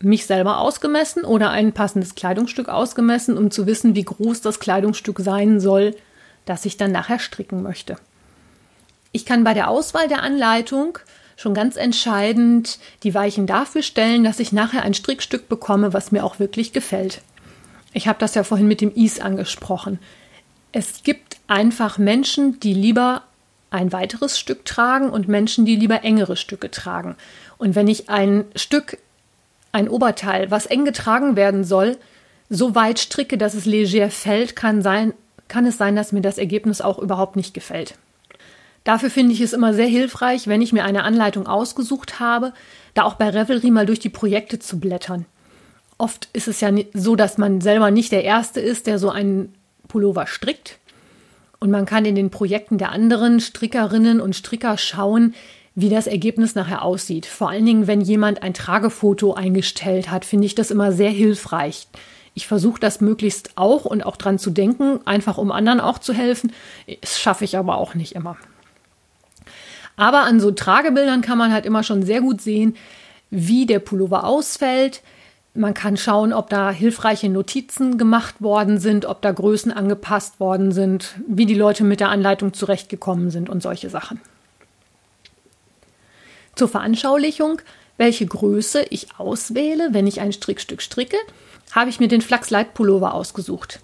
mich 0.01 0.27
selber 0.27 0.59
ausgemessen 0.59 1.25
oder 1.25 1.51
ein 1.51 1.73
passendes 1.73 2.15
Kleidungsstück 2.15 2.69
ausgemessen, 2.69 3.37
um 3.37 3.51
zu 3.51 3.67
wissen, 3.67 3.95
wie 3.95 4.05
groß 4.05 4.41
das 4.43 4.61
Kleidungsstück 4.61 5.21
sein 5.21 5.59
soll, 5.59 5.97
das 6.45 6.65
ich 6.65 6.77
dann 6.77 6.93
nachher 6.93 7.19
stricken 7.19 7.63
möchte. 7.63 7.97
Ich 9.11 9.25
kann 9.25 9.43
bei 9.43 9.55
der 9.55 9.69
Auswahl 9.69 10.07
der 10.07 10.23
Anleitung 10.23 10.99
schon 11.37 11.55
ganz 11.55 11.77
entscheidend 11.77 12.79
die 13.03 13.15
Weichen 13.15 13.47
dafür 13.47 13.83
stellen, 13.83 14.25
dass 14.25 14.41
ich 14.41 14.53
nachher 14.53 14.83
ein 14.83 14.95
Strickstück 14.95 15.49
bekomme, 15.49 15.93
was 15.93 16.13
mir 16.13 16.25
auch 16.25 16.39
wirklich 16.39 16.73
gefällt. 16.73 17.23
Ich 17.93 18.07
habe 18.07 18.19
das 18.19 18.35
ja 18.35 18.45
vorhin 18.45 18.69
mit 18.69 18.81
dem 18.81 18.95
Is 18.95 19.21
angesprochen. 19.21 19.99
Es 20.73 21.03
gibt 21.03 21.39
einfach 21.47 21.97
Menschen, 21.97 22.61
die 22.61 22.75
lieber 22.75 23.23
ein 23.71 23.93
weiteres 23.93 24.39
Stück 24.39 24.65
tragen 24.65 25.11
und 25.11 25.29
Menschen, 25.29 25.65
die 25.65 25.77
lieber 25.77 26.05
engere 26.05 26.37
Stücke 26.37 26.71
tragen. 26.71 27.17
Und 27.59 27.75
wenn 27.75 27.89
ich 27.89 28.09
ein 28.09 28.45
Stück, 28.57 28.99
ein 29.73 29.89
Oberteil, 29.89 30.51
was 30.51 30.67
eng 30.67 30.85
getragen 30.85 31.37
werden 31.37 31.65
soll, 31.65 31.97
so 32.49 32.75
weit 32.75 32.99
stricke, 32.99 33.37
dass 33.37 33.55
es 33.55 33.67
leger 33.67 34.11
fällt, 34.11 34.57
kann 34.57 34.83
sein, 34.83 35.13
kann 35.49 35.67
es 35.67 35.77
sein, 35.77 35.97
dass 35.97 36.13
mir 36.13 36.21
das 36.21 36.39
Ergebnis 36.39 36.81
auch 36.81 36.99
überhaupt 36.99 37.37
nicht 37.37 37.53
gefällt. 37.53 37.95
Dafür 38.85 39.11
finde 39.11 39.35
ich 39.35 39.41
es 39.41 39.53
immer 39.53 39.75
sehr 39.75 39.87
hilfreich, 39.87 40.47
wenn 40.47 40.63
ich 40.63 40.73
mir 40.73 40.85
eine 40.85 41.05
Anleitung 41.05 41.47
ausgesucht 41.47 42.21
habe, 42.21 42.55
da 42.95 43.03
auch 43.03 43.15
bei 43.15 43.29
Revelry 43.29 43.71
mal 43.71 43.85
durch 43.85 43.99
die 43.99 44.09
Projekte 44.09 44.59
zu 44.59 44.81
blättern. 44.81 45.27
Oft 45.99 46.29
ist 46.33 46.49
es 46.49 46.61
ja 46.61 46.71
so, 46.95 47.17
dass 47.17 47.39
man 47.39 47.61
selber 47.61 47.91
nicht 47.91 48.13
der 48.13 48.25
Erste 48.25 48.61
ist, 48.61 48.87
der 48.87 48.99
so 48.99 49.11
einen 49.11 49.55
Pullover 49.89 50.27
strickt. 50.27 50.79
Und 51.61 51.71
man 51.71 51.87
kann 51.87 52.05
in 52.05 52.15
den 52.15 52.31
Projekten 52.31 52.79
der 52.79 52.93
anderen 52.93 53.41
Strickerinnen 53.41 54.21
und 54.21 54.35
Stricker 54.35 54.79
schauen, 54.79 55.35
wie 55.75 55.89
das 55.89 56.07
Ergebnis 56.07 56.55
nachher 56.55 56.83
aussieht. 56.83 57.27
Vor 57.27 57.51
allen 57.51 57.67
Dingen, 57.67 57.87
wenn 57.87 58.01
jemand 58.01 58.43
ein 58.43 58.55
Tragefoto 58.55 59.35
eingestellt 59.35 60.11
hat, 60.11 60.25
finde 60.25 60.47
ich 60.47 60.55
das 60.55 60.71
immer 60.71 60.93
sehr 60.93 61.11
hilfreich. 61.11 61.87
Ich 62.35 62.47
versuche 62.47 62.81
das 62.81 63.01
möglichst 63.01 63.53
auch 63.57 63.85
und 63.85 64.05
auch 64.05 64.17
dran 64.17 64.39
zu 64.39 64.51
denken, 64.51 65.01
einfach 65.05 65.39
um 65.39 65.51
anderen 65.51 65.81
auch 65.81 65.99
zu 65.99 66.13
helfen. 66.13 66.53
Das 67.01 67.19
schaffe 67.19 67.45
ich 67.45 67.57
aber 67.57 67.79
auch 67.79 67.95
nicht 67.95 68.15
immer. 68.15 68.37
Aber 69.97 70.23
an 70.23 70.39
so 70.39 70.53
Tragebildern 70.53 71.23
kann 71.23 71.39
man 71.39 71.53
halt 71.53 71.67
immer 71.67 71.83
schon 71.83 72.05
sehr 72.05 72.21
gut 72.21 72.41
sehen, 72.41 72.77
wie 73.31 73.67
der 73.67 73.81
Pullover 73.81 74.25
ausfällt. 74.25 75.03
Man 75.59 75.75
kann 75.75 75.97
schauen, 75.97 76.33
ob 76.33 76.51
da 76.51 76.71
hilfreiche 76.71 77.29
Notizen 77.29 77.99
gemacht 77.99 78.41
worden 78.41 78.79
sind, 78.79 79.07
ob 79.07 79.23
da 79.23 79.33
Größen 79.33 79.73
angepasst 79.73 80.39
worden 80.39 80.71
sind, 80.71 81.17
wie 81.27 81.47
die 81.47 81.57
Leute 81.57 81.83
mit 81.83 81.99
der 81.99 82.11
Anleitung 82.11 82.53
zurechtgekommen 82.53 83.33
sind 83.33 83.49
und 83.51 83.61
solche 83.61 83.91
Sachen. 83.91 84.21
Zur 86.55 86.69
Veranschaulichung, 86.69 87.61
welche 87.97 88.25
Größe 88.25 88.85
ich 88.91 89.09
auswähle, 89.19 89.89
wenn 89.91 90.07
ich 90.07 90.21
ein 90.21 90.33
Strickstück 90.33 90.81
stricke, 90.81 91.17
habe 91.73 91.91
ich 91.91 91.99
mir 91.99 92.07
den 92.07 92.21
Flachs 92.23 92.51
Light 92.51 92.75
Pullover 92.75 93.13
ausgesucht. 93.13 93.81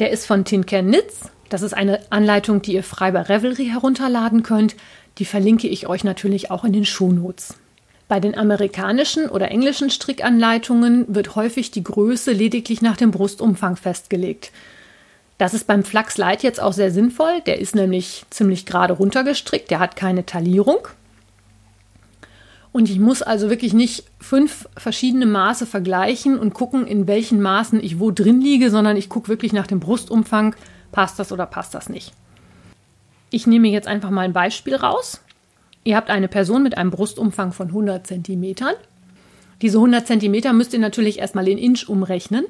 Der 0.00 0.10
ist 0.10 0.26
von 0.26 0.44
Tinker 0.44 0.82
Knits. 0.82 1.30
Das 1.50 1.62
ist 1.62 1.72
eine 1.72 2.00
Anleitung, 2.10 2.62
die 2.62 2.72
ihr 2.72 2.82
frei 2.82 3.12
bei 3.12 3.22
Revelry 3.22 3.66
herunterladen 3.66 4.42
könnt. 4.42 4.74
Die 5.18 5.24
verlinke 5.24 5.68
ich 5.68 5.86
euch 5.86 6.02
natürlich 6.02 6.50
auch 6.50 6.64
in 6.64 6.72
den 6.72 6.84
Shownotes. 6.84 7.54
Bei 8.08 8.20
den 8.20 8.38
amerikanischen 8.38 9.28
oder 9.28 9.50
englischen 9.50 9.90
Strickanleitungen 9.90 11.06
wird 11.08 11.34
häufig 11.34 11.72
die 11.72 11.82
Größe 11.82 12.32
lediglich 12.32 12.80
nach 12.80 12.96
dem 12.96 13.10
Brustumfang 13.10 13.76
festgelegt. 13.76 14.52
Das 15.38 15.54
ist 15.54 15.66
beim 15.66 15.82
Flachs 15.82 16.16
Light 16.16 16.42
jetzt 16.42 16.62
auch 16.62 16.72
sehr 16.72 16.90
sinnvoll. 16.92 17.40
Der 17.46 17.58
ist 17.58 17.74
nämlich 17.74 18.24
ziemlich 18.30 18.64
gerade 18.64 18.94
runtergestrickt, 18.94 19.70
der 19.70 19.80
hat 19.80 19.96
keine 19.96 20.24
Taillierung. 20.24 20.88
Und 22.72 22.90
ich 22.90 23.00
muss 23.00 23.22
also 23.22 23.50
wirklich 23.50 23.72
nicht 23.72 24.04
fünf 24.20 24.68
verschiedene 24.76 25.26
Maße 25.26 25.66
vergleichen 25.66 26.38
und 26.38 26.54
gucken, 26.54 26.86
in 26.86 27.06
welchen 27.06 27.40
Maßen 27.40 27.82
ich 27.82 27.98
wo 27.98 28.10
drin 28.10 28.40
liege, 28.40 28.70
sondern 28.70 28.96
ich 28.96 29.08
gucke 29.08 29.28
wirklich 29.28 29.52
nach 29.52 29.66
dem 29.66 29.80
Brustumfang, 29.80 30.54
passt 30.92 31.18
das 31.18 31.32
oder 31.32 31.46
passt 31.46 31.74
das 31.74 31.88
nicht. 31.88 32.12
Ich 33.30 33.46
nehme 33.46 33.68
jetzt 33.68 33.88
einfach 33.88 34.10
mal 34.10 34.22
ein 34.22 34.32
Beispiel 34.32 34.76
raus. 34.76 35.22
Ihr 35.86 35.94
habt 35.94 36.10
eine 36.10 36.26
Person 36.26 36.64
mit 36.64 36.76
einem 36.76 36.90
Brustumfang 36.90 37.52
von 37.52 37.68
100 37.68 38.04
cm. 38.04 38.56
Diese 39.62 39.78
100 39.78 40.04
cm 40.04 40.56
müsst 40.56 40.72
ihr 40.72 40.80
natürlich 40.80 41.20
erstmal 41.20 41.46
in 41.46 41.58
Inch 41.58 41.88
umrechnen. 41.88 42.44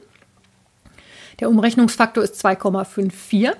Der 1.39 1.51
Umrechnungsfaktor 1.51 2.25
ist 2.25 2.43
2,54. 2.43 3.53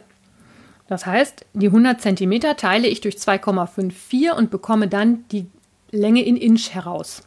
Das 0.89 1.05
heißt, 1.05 1.45
die 1.53 1.67
100 1.67 2.01
cm 2.01 2.57
teile 2.57 2.89
ich 2.89 3.03
durch 3.03 3.17
2,54 3.17 4.31
und 4.31 4.51
bekomme 4.51 4.89
dann 4.89 5.27
die 5.31 5.45
Länge 5.91 6.25
in 6.25 6.39
Inch 6.39 6.71
heraus. 6.71 7.25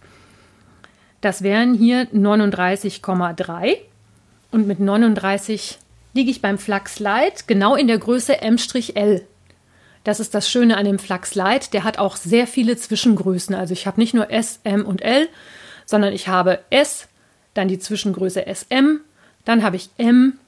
Das 1.22 1.44
wären 1.44 1.76
hier 1.76 2.08
39,3 2.12 3.78
und 4.50 4.66
mit 4.66 4.80
39 4.80 5.78
liege 6.16 6.32
ich 6.32 6.42
beim 6.42 6.58
Flux 6.58 6.98
Light 6.98 7.48
genau 7.48 7.76
in 7.76 7.86
der 7.86 8.00
Größe 8.00 8.42
M-L. 8.42 9.28
Das 10.10 10.20
ist 10.20 10.34
das 10.34 10.50
Schöne 10.50 10.76
an 10.76 10.86
dem 10.86 10.98
Flux 10.98 11.36
Light, 11.36 11.72
der 11.72 11.84
hat 11.84 12.00
auch 12.00 12.16
sehr 12.16 12.48
viele 12.48 12.76
Zwischengrößen. 12.76 13.54
Also 13.54 13.74
ich 13.74 13.86
habe 13.86 14.02
nicht 14.02 14.16
nur 14.16 14.32
S, 14.32 14.60
M 14.64 14.84
und 14.84 15.04
L, 15.04 15.30
sondern 15.86 16.14
ich 16.14 16.28
habe 16.28 16.62
S, 16.72 17.08
dann 17.54 17.68
die 17.68 17.78
Zwischengröße 17.78 18.44
SM, 18.48 19.02
dann 19.46 19.62
habe 19.62 19.76
ich 19.76 19.92
M 20.00 20.40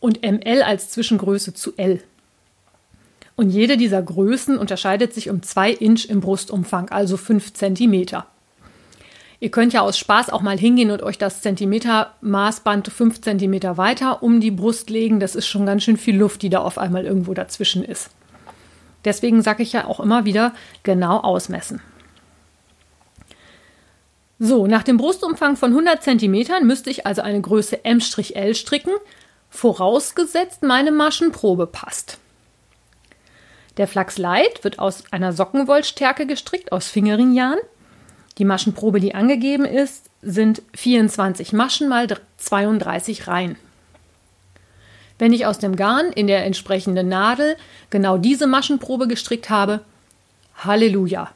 und 0.00 0.22
ML 0.22 0.62
als 0.62 0.90
Zwischengröße 0.90 1.54
zu 1.54 1.74
L. 1.76 2.02
Und 3.36 3.50
jede 3.50 3.76
dieser 3.76 4.02
Größen 4.02 4.58
unterscheidet 4.58 5.14
sich 5.14 5.30
um 5.30 5.40
2 5.40 5.70
Inch 5.70 6.06
im 6.06 6.20
Brustumfang, 6.20 6.88
also 6.88 7.16
5 7.16 7.54
Zentimeter. 7.54 8.26
Ihr 9.38 9.52
könnt 9.52 9.72
ja 9.72 9.82
aus 9.82 9.96
Spaß 9.96 10.30
auch 10.30 10.42
mal 10.42 10.58
hingehen 10.58 10.90
und 10.90 11.04
euch 11.04 11.18
das 11.18 11.42
Zentimeter-Maßband 11.42 12.88
5 12.88 13.20
Zentimeter 13.20 13.76
weiter 13.76 14.24
um 14.24 14.40
die 14.40 14.50
Brust 14.50 14.90
legen. 14.90 15.20
Das 15.20 15.36
ist 15.36 15.46
schon 15.46 15.64
ganz 15.64 15.84
schön 15.84 15.96
viel 15.96 16.16
Luft, 16.16 16.42
die 16.42 16.50
da 16.50 16.58
auf 16.58 16.76
einmal 16.76 17.04
irgendwo 17.04 17.34
dazwischen 17.34 17.84
ist. 17.84 18.10
Deswegen 19.04 19.42
sage 19.42 19.62
ich 19.62 19.72
ja 19.72 19.86
auch 19.86 20.00
immer 20.00 20.24
wieder 20.24 20.54
genau 20.82 21.18
ausmessen. 21.18 21.80
So, 24.38 24.66
nach 24.66 24.82
dem 24.82 24.96
Brustumfang 24.96 25.56
von 25.56 25.70
100 25.70 26.02
cm 26.02 26.64
müsste 26.66 26.90
ich 26.90 27.06
also 27.06 27.22
eine 27.22 27.40
Größe 27.40 27.84
M-L 27.84 28.54
stricken, 28.54 28.92
vorausgesetzt 29.48 30.62
meine 30.62 30.90
Maschenprobe 30.90 31.66
passt. 31.66 32.18
Der 33.76 33.88
Flachs 33.88 34.18
Light 34.18 34.62
wird 34.62 34.78
aus 34.78 35.04
einer 35.10 35.32
Sockenwollstärke 35.32 36.26
gestrickt, 36.26 36.72
aus 36.72 36.88
Fingeringjarn. 36.88 37.58
Die 38.38 38.44
Maschenprobe, 38.44 39.00
die 39.00 39.14
angegeben 39.14 39.64
ist, 39.64 40.10
sind 40.22 40.62
24 40.74 41.52
Maschen 41.52 41.88
mal 41.88 42.06
32 42.36 43.26
Reihen. 43.26 43.56
Wenn 45.18 45.32
ich 45.32 45.46
aus 45.46 45.58
dem 45.58 45.76
Garn 45.76 46.10
in 46.12 46.26
der 46.26 46.44
entsprechenden 46.44 47.08
Nadel 47.08 47.56
genau 47.90 48.18
diese 48.18 48.46
Maschenprobe 48.46 49.08
gestrickt 49.08 49.50
habe, 49.50 49.80
Halleluja! 50.56 51.30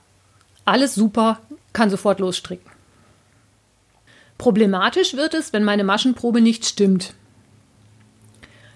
Alles 0.64 0.94
super, 0.94 1.40
kann 1.72 1.90
sofort 1.90 2.20
losstricken. 2.20 2.70
Problematisch 4.36 5.14
wird 5.14 5.34
es, 5.34 5.52
wenn 5.52 5.64
meine 5.64 5.84
Maschenprobe 5.84 6.40
nicht 6.40 6.64
stimmt. 6.64 7.14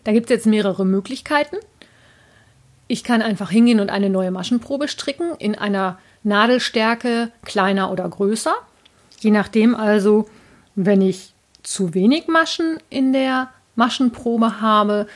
Da 0.04 0.12
gibt 0.12 0.26
es 0.26 0.30
jetzt 0.30 0.46
mehrere 0.46 0.84
Möglichkeiten. 0.84 1.56
Ich 2.88 3.04
kann 3.04 3.22
einfach 3.22 3.50
hingehen 3.50 3.80
und 3.80 3.90
eine 3.90 4.10
neue 4.10 4.30
Maschenprobe 4.30 4.88
stricken 4.88 5.34
in 5.38 5.54
einer 5.54 5.98
Nadelstärke 6.24 7.30
kleiner 7.44 7.90
oder 7.90 8.08
größer. 8.08 8.54
Je 9.20 9.30
nachdem 9.30 9.74
also, 9.74 10.28
wenn 10.74 11.00
ich 11.00 11.32
zu 11.62 11.94
wenig 11.94 12.26
Maschen 12.26 12.78
in 12.90 13.12
der 13.12 13.50
Maschenprobe 13.76 14.60
habe, 14.60 15.06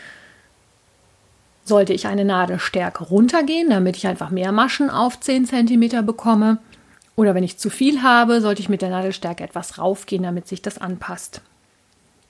sollte 1.64 1.92
ich 1.92 2.06
eine 2.06 2.24
Nadelstärke 2.24 3.04
runtergehen, 3.04 3.70
damit 3.70 3.96
ich 3.96 4.06
einfach 4.06 4.30
mehr 4.30 4.52
Maschen 4.52 4.88
auf 4.88 5.18
10 5.18 5.46
cm 5.46 6.06
bekomme. 6.06 6.58
Oder 7.16 7.34
wenn 7.34 7.44
ich 7.44 7.58
zu 7.58 7.70
viel 7.70 8.02
habe, 8.02 8.40
sollte 8.40 8.60
ich 8.60 8.68
mit 8.68 8.82
der 8.82 8.90
Nadelstärke 8.90 9.42
etwas 9.42 9.78
raufgehen, 9.78 10.22
damit 10.22 10.46
sich 10.46 10.62
das 10.62 10.78
anpasst. 10.78 11.40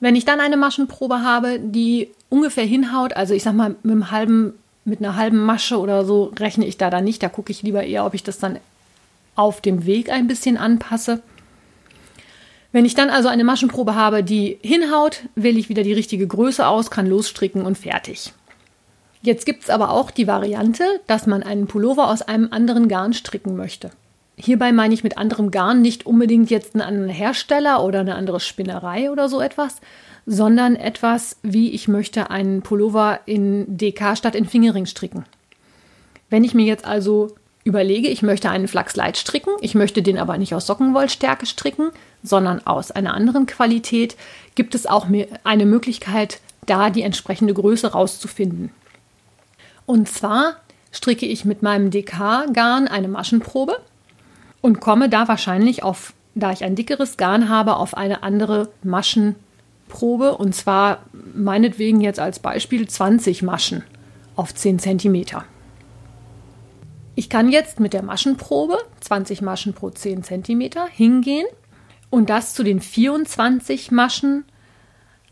Wenn 0.00 0.16
ich 0.16 0.25
dann 0.25 0.40
eine 0.40 0.56
Maschenprobe 0.56 1.23
habe, 1.23 1.59
die 1.59 2.11
ungefähr 2.28 2.64
hinhaut, 2.64 3.14
also 3.14 3.35
ich 3.35 3.42
sag 3.42 3.54
mal 3.54 3.71
mit 3.83 3.92
einem 3.92 4.11
halben, 4.11 4.54
mit 4.85 5.00
einer 5.00 5.16
halben 5.16 5.38
Masche 5.38 5.78
oder 5.78 6.04
so 6.04 6.33
rechne 6.38 6.66
ich 6.66 6.76
da 6.78 6.90
dann 6.90 7.04
nicht. 7.04 7.23
Da 7.23 7.28
gucke 7.28 7.50
ich 7.50 7.62
lieber 7.62 7.83
eher, 7.83 8.06
ob 8.06 8.14
ich 8.14 8.23
das 8.23 8.38
dann 8.38 8.59
auf 9.35 9.61
dem 9.61 9.87
Weg 9.87 10.11
ein 10.11 10.26
bisschen 10.26 10.56
anpasse. 10.56 11.23
Wenn 12.73 12.85
ich 12.85 12.94
dann 12.94 13.11
also 13.11 13.28
eine 13.28 13.44
Maschenprobe 13.44 13.94
habe, 13.94 14.23
die 14.23 14.58
hinhaut, 14.62 15.23
wähle 15.35 15.58
ich 15.58 15.68
wieder 15.68 15.82
die 15.82 15.92
richtige 15.92 16.26
Größe 16.26 16.66
aus, 16.66 16.90
kann 16.90 17.06
losstricken 17.06 17.62
und 17.62 17.78
fertig. 17.78 18.32
Jetzt 19.23 19.46
gibt 19.46 19.64
es 19.64 19.70
aber 19.70 19.90
auch 19.90 20.11
die 20.11 20.26
Variante, 20.26 20.85
dass 21.06 21.26
man 21.26 21.42
einen 21.42 21.66
Pullover 21.66 22.11
aus 22.11 22.23
einem 22.23 22.49
anderen 22.50 22.88
Garn 22.88 23.12
stricken 23.12 23.56
möchte. 23.56 23.90
Hierbei 24.37 24.70
meine 24.70 24.92
ich 24.92 25.02
mit 25.02 25.16
anderem 25.16 25.50
Garn 25.50 25.80
nicht 25.80 26.04
unbedingt 26.04 26.50
jetzt 26.50 26.75
einen 26.75 26.82
anderen 26.82 27.08
Hersteller 27.08 27.82
oder 27.82 28.00
eine 28.00 28.14
andere 28.14 28.38
Spinnerei 28.38 29.11
oder 29.11 29.28
so 29.28 29.40
etwas, 29.40 29.80
sondern 30.26 30.76
etwas 30.76 31.38
wie 31.42 31.70
ich 31.70 31.88
möchte 31.88 32.30
einen 32.30 32.61
Pullover 32.61 33.20
in 33.25 33.78
DK 33.78 34.16
statt 34.16 34.35
in 34.35 34.44
Fingering 34.44 34.85
stricken. 34.85 35.25
Wenn 36.28 36.44
ich 36.44 36.54
mir 36.54 36.66
jetzt 36.66 36.85
also 36.85 37.35
überlege, 37.66 38.08
ich 38.08 38.23
möchte 38.23 38.49
einen 38.49 38.68
Flachs 38.68 38.94
Light 38.94 39.18
stricken, 39.18 39.50
ich 39.61 39.75
möchte 39.75 40.00
den 40.00 40.18
aber 40.18 40.38
nicht 40.38 40.54
aus 40.54 40.66
Sockenwollstärke 40.66 41.46
stricken, 41.46 41.90
sondern 42.23 42.64
aus 42.64 42.92
einer 42.92 43.12
anderen 43.12 43.46
Qualität, 43.46 44.16
gibt 44.54 44.75
es 44.75 44.87
auch 44.87 45.08
eine 45.42 45.66
Möglichkeit, 45.66 46.40
da 46.64 46.90
die 46.90 47.02
entsprechende 47.02 47.52
Größe 47.52 47.92
rauszufinden. 47.92 48.70
Und 49.85 50.08
zwar 50.08 50.56
stricke 50.92 51.26
ich 51.26 51.44
mit 51.44 51.62
meinem 51.62 51.90
DK-Garn 51.90 52.88
eine 52.88 53.08
Maschenprobe 53.08 53.78
und 54.61 54.80
komme 54.80 55.08
da 55.08 55.26
wahrscheinlich 55.26 55.82
auf, 55.82 56.14
da 56.35 56.52
ich 56.52 56.62
ein 56.62 56.76
dickeres 56.76 57.16
Garn 57.16 57.49
habe, 57.49 57.76
auf 57.76 57.96
eine 57.96 58.23
andere 58.23 58.68
Maschenprobe 58.85 60.37
und 60.37 60.54
zwar 60.54 61.00
meinetwegen 61.35 62.00
jetzt 62.00 62.20
als 62.20 62.38
Beispiel 62.38 62.88
20 62.88 63.42
Maschen 63.42 63.82
auf 64.37 64.54
10 64.54 64.78
cm. 64.78 65.25
Ich 67.18 67.30
kann 67.30 67.49
jetzt 67.50 67.80
mit 67.80 67.94
der 67.94 68.02
Maschenprobe 68.02 68.76
20 69.00 69.40
Maschen 69.40 69.73
pro 69.73 69.88
10 69.88 70.23
cm 70.23 70.70
hingehen 70.92 71.46
und 72.11 72.28
das 72.28 72.52
zu 72.52 72.62
den 72.62 72.80
24 72.80 73.90
Maschen 73.90 74.44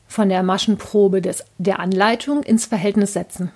von 0.08 0.30
der 0.30 0.42
Maschenprobe 0.42 1.20
des, 1.20 1.44
der 1.58 1.80
Anleitung 1.80 2.42
ins 2.42 2.64
Verhältnis 2.64 3.12
setzen. 3.12 3.50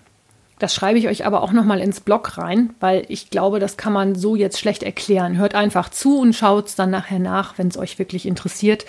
Das 0.59 0.75
schreibe 0.75 0.99
ich 0.99 1.09
euch 1.09 1.25
aber 1.25 1.43
auch 1.43 1.53
nochmal 1.53 1.81
ins 1.81 2.01
Blog 2.01 2.37
rein, 2.37 2.75
weil 2.81 3.07
ich 3.09 3.31
glaube, 3.31 3.61
das 3.61 3.79
kann 3.79 3.95
man 3.95 4.15
so 4.15 4.37
jetzt 4.37 4.59
schlecht 4.59 4.83
erklären. 4.83 5.39
Hört 5.39 5.55
einfach 5.55 5.89
zu 5.89 6.21
und 6.21 6.35
schaut 6.35 6.67
es 6.67 6.75
dann 6.75 6.91
nachher 6.91 7.21
nach, 7.21 7.57
wenn 7.57 7.69
es 7.69 7.79
euch 7.79 7.99
wirklich 7.99 8.27
interessiert. 8.27 8.85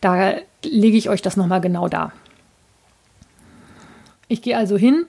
Da 0.00 0.34
lege 0.64 0.96
ich 0.96 1.08
euch 1.08 1.22
das 1.22 1.36
nochmal 1.36 1.60
genau 1.60 1.86
da. 1.86 2.12
Ich 4.26 4.42
gehe 4.42 4.56
also 4.56 4.76
hin 4.76 5.06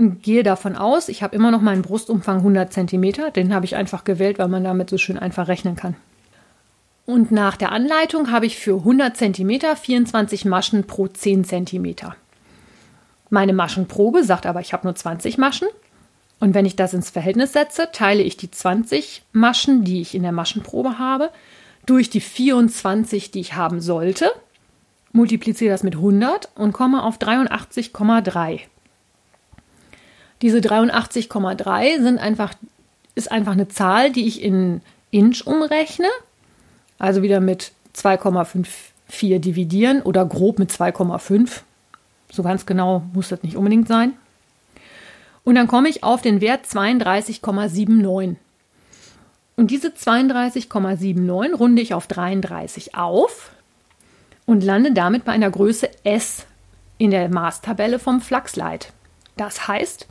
gehe 0.00 0.42
davon 0.42 0.76
aus, 0.76 1.08
ich 1.08 1.22
habe 1.22 1.36
immer 1.36 1.50
noch 1.50 1.60
meinen 1.60 1.82
Brustumfang 1.82 2.38
100 2.38 2.72
cm. 2.72 3.32
Den 3.34 3.54
habe 3.54 3.64
ich 3.64 3.76
einfach 3.76 4.04
gewählt, 4.04 4.38
weil 4.38 4.48
man 4.48 4.64
damit 4.64 4.90
so 4.90 4.98
schön 4.98 5.18
einfach 5.18 5.48
rechnen 5.48 5.76
kann. 5.76 5.96
Und 7.06 7.32
nach 7.32 7.56
der 7.56 7.72
Anleitung 7.72 8.30
habe 8.30 8.46
ich 8.46 8.56
für 8.56 8.76
100 8.76 9.16
cm 9.16 9.76
24 9.76 10.44
Maschen 10.44 10.84
pro 10.86 11.08
10 11.08 11.44
cm. 11.44 11.94
Meine 13.30 13.52
Maschenprobe 13.52 14.24
sagt 14.24 14.46
aber, 14.46 14.60
ich 14.60 14.72
habe 14.72 14.86
nur 14.86 14.94
20 14.94 15.38
Maschen. 15.38 15.68
Und 16.38 16.54
wenn 16.54 16.66
ich 16.66 16.76
das 16.76 16.94
ins 16.94 17.10
Verhältnis 17.10 17.52
setze, 17.52 17.88
teile 17.92 18.22
ich 18.22 18.36
die 18.36 18.50
20 18.50 19.22
Maschen, 19.32 19.84
die 19.84 20.00
ich 20.00 20.14
in 20.14 20.22
der 20.22 20.32
Maschenprobe 20.32 20.98
habe, 20.98 21.30
durch 21.86 22.10
die 22.10 22.20
24, 22.20 23.30
die 23.30 23.40
ich 23.40 23.54
haben 23.54 23.80
sollte, 23.80 24.30
multipliziere 25.12 25.72
das 25.72 25.82
mit 25.82 25.96
100 25.96 26.48
und 26.54 26.72
komme 26.72 27.02
auf 27.02 27.18
83,3. 27.18 28.60
Diese 30.42 30.58
83,3 30.58 32.02
sind 32.02 32.18
einfach, 32.18 32.54
ist 33.14 33.30
einfach 33.30 33.52
eine 33.52 33.68
Zahl, 33.68 34.10
die 34.10 34.26
ich 34.26 34.42
in 34.42 34.80
Inch 35.10 35.46
umrechne. 35.46 36.08
Also 36.98 37.22
wieder 37.22 37.40
mit 37.40 37.72
2,54 37.96 39.38
dividieren 39.38 40.02
oder 40.02 40.24
grob 40.24 40.58
mit 40.58 40.70
2,5. 40.70 41.60
So 42.30 42.42
ganz 42.42 42.66
genau 42.66 43.02
muss 43.12 43.28
das 43.28 43.42
nicht 43.42 43.56
unbedingt 43.56 43.88
sein. 43.88 44.14
Und 45.44 45.54
dann 45.56 45.66
komme 45.66 45.88
ich 45.88 46.04
auf 46.04 46.22
den 46.22 46.40
Wert 46.40 46.66
32,79. 46.66 48.36
Und 49.56 49.70
diese 49.70 49.88
32,79 49.88 51.54
runde 51.54 51.82
ich 51.82 51.92
auf 51.92 52.06
33 52.06 52.94
auf 52.94 53.50
und 54.46 54.64
lande 54.64 54.92
damit 54.92 55.24
bei 55.24 55.32
einer 55.32 55.50
Größe 55.50 55.90
S 56.04 56.46
in 56.98 57.10
der 57.10 57.28
Maßtabelle 57.28 57.98
vom 57.98 58.20
Flachsleit. 58.20 58.92
Das 59.36 59.68
heißt, 59.68 60.06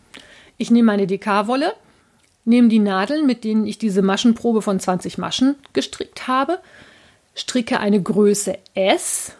ich 0.60 0.70
nehme 0.70 0.86
meine 0.86 1.08
DK-Wolle, 1.08 1.74
nehme 2.46 2.68
die 2.68 2.80
Nadeln, 2.80 3.26
mit 3.26 3.44
denen 3.44 3.66
ich 3.66 3.80
diese 3.80 4.04
Maschenprobe 4.04 4.62
von 4.62 4.80
20 4.80 5.18
Maschen 5.18 5.56
gestrickt 5.74 6.28
habe, 6.28 6.60
stricke 7.34 7.80
eine 7.80 8.02
Größe 8.02 8.58
S 8.76 9.34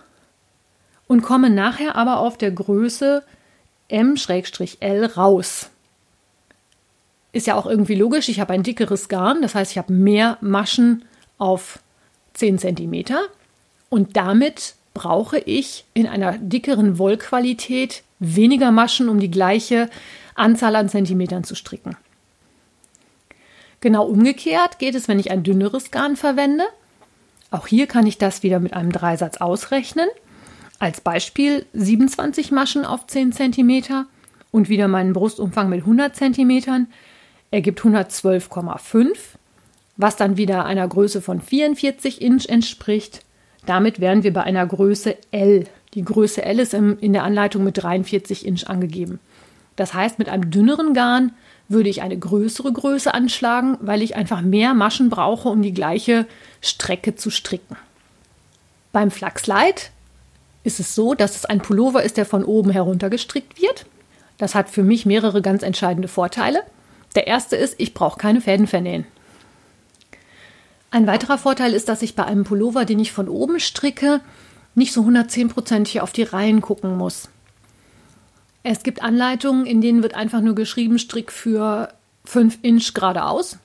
und 1.08 1.22
komme 1.22 1.50
nachher 1.50 1.96
aber 1.96 2.20
auf 2.20 2.38
der 2.38 2.52
Größe 2.52 3.24
M-L 3.90 5.06
raus. 5.06 5.70
Ist 7.32 7.48
ja 7.48 7.56
auch 7.56 7.66
irgendwie 7.66 7.96
logisch, 7.96 8.30
ich 8.30 8.40
habe 8.40 8.54
ein 8.54 8.64
dickeres 8.64 9.10
Garn, 9.10 9.42
das 9.42 9.56
heißt, 9.56 9.72
ich 9.72 9.78
habe 9.78 9.94
mehr 9.94 10.38
Maschen 10.42 11.04
auf 11.38 11.80
10 12.34 12.60
cm 12.60 13.06
und 13.90 14.16
damit 14.16 14.76
brauche 14.94 15.38
ich 15.38 15.86
in 15.94 16.08
einer 16.08 16.38
dickeren 16.38 16.98
Wollqualität 16.98 18.04
weniger 18.20 18.72
Maschen, 18.72 19.10
um 19.10 19.20
die 19.20 19.32
gleiche 19.32 19.90
Anzahl 20.40 20.76
an 20.76 20.90
Zentimetern 20.90 21.44
zu 21.44 21.56
stricken. 21.56 21.96
Genau 23.82 24.06
umgekehrt 24.06 24.80
geht 24.80 24.96
es, 24.96 25.08
wenn 25.08 25.20
ich 25.20 25.32
ein 25.32 25.44
dünneres 25.44 25.92
Garn 25.92 26.16
verwende. 26.18 26.66
Auch 27.52 27.68
hier 27.68 27.88
kann 27.88 28.06
ich 28.06 28.18
das 28.18 28.44
wieder 28.44 28.60
mit 28.60 28.74
einem 28.74 28.92
Dreisatz 28.92 29.38
ausrechnen. 29.38 30.08
Als 30.80 31.02
Beispiel 31.02 31.66
27 31.74 32.52
Maschen 32.52 32.86
auf 32.86 33.08
10 33.08 33.34
cm 33.34 34.06
und 34.52 34.70
wieder 34.70 34.88
meinen 34.88 35.14
Brustumfang 35.14 35.70
mit 35.70 35.82
100 35.82 36.16
cm 36.16 36.88
ergibt 37.52 37.82
112,5, 37.82 39.16
was 39.98 40.16
dann 40.16 40.38
wieder 40.38 40.66
einer 40.66 40.88
Größe 40.88 41.22
von 41.22 41.42
44 41.42 42.22
Inch 42.22 42.48
entspricht. 42.48 43.24
Damit 43.66 44.00
wären 44.00 44.24
wir 44.24 44.34
bei 44.34 44.44
einer 44.44 44.66
Größe 44.66 45.18
L. 45.32 45.66
Die 45.94 46.04
Größe 46.04 46.44
L 46.44 46.60
ist 46.60 46.74
in 46.74 47.14
der 47.14 47.24
Anleitung 47.24 47.64
mit 47.64 47.82
43 47.82 48.46
Inch 48.46 48.68
angegeben. 48.68 49.20
Das 49.80 49.94
heißt, 49.94 50.20
mit 50.20 50.28
einem 50.28 50.52
dünneren 50.52 50.94
Garn 50.94 51.32
würde 51.70 51.88
ich 51.88 52.02
eine 52.02 52.20
größere 52.20 52.74
Größe 52.74 53.14
anschlagen, 53.14 53.78
weil 53.80 54.02
ich 54.02 54.18
einfach 54.18 54.42
mehr 54.42 54.74
Maschen 54.74 55.10
brauche, 55.10 55.48
um 55.48 55.62
die 55.62 55.74
gleiche 55.74 56.26
Strecke 56.60 57.16
zu 57.16 57.30
stricken. 57.30 57.78
Beim 58.92 59.10
Flachsleit 59.10 59.92
ist 60.66 60.82
es 60.82 60.96
so, 60.96 61.14
dass 61.14 61.38
es 61.38 61.46
ein 61.46 61.62
Pullover 61.62 62.04
ist, 62.04 62.18
der 62.18 62.26
von 62.26 62.44
oben 62.44 62.72
herunter 62.72 63.10
gestrickt 63.10 63.62
wird. 63.62 63.86
Das 64.38 64.54
hat 64.54 64.70
für 64.70 64.84
mich 64.84 65.06
mehrere 65.06 65.42
ganz 65.42 65.64
entscheidende 65.64 66.10
Vorteile. 66.10 66.62
Der 67.16 67.28
erste 67.28 67.56
ist, 67.56 67.76
ich 67.78 67.94
brauche 67.94 68.20
keine 68.20 68.42
Fäden 68.42 68.68
vernähen. 68.68 69.06
Ein 70.92 71.08
weiterer 71.08 71.38
Vorteil 71.38 71.74
ist, 71.74 71.88
dass 71.88 72.02
ich 72.02 72.18
bei 72.18 72.26
einem 72.26 72.44
Pullover, 72.44 72.84
den 72.84 73.00
ich 73.00 73.14
von 73.14 73.30
oben 73.30 73.62
stricke, 73.62 74.20
nicht 74.76 74.92
so 74.92 75.04
110%ig 75.04 76.02
auf 76.02 76.12
die 76.12 76.24
Reihen 76.24 76.60
gucken 76.60 76.98
muss. 76.98 77.30
Es 78.64 78.84
gibt 78.84 79.02
Anleitungen, 79.02 79.66
in 79.66 79.82
denen 79.82 80.04
wird 80.04 80.16
einfach 80.16 80.42
nur 80.42 80.56
geschrieben, 80.56 81.00
Strick 81.00 81.32
für 81.32 81.94
5 82.26 82.60
Inch 82.62 82.94
geradeaus. 82.94 83.58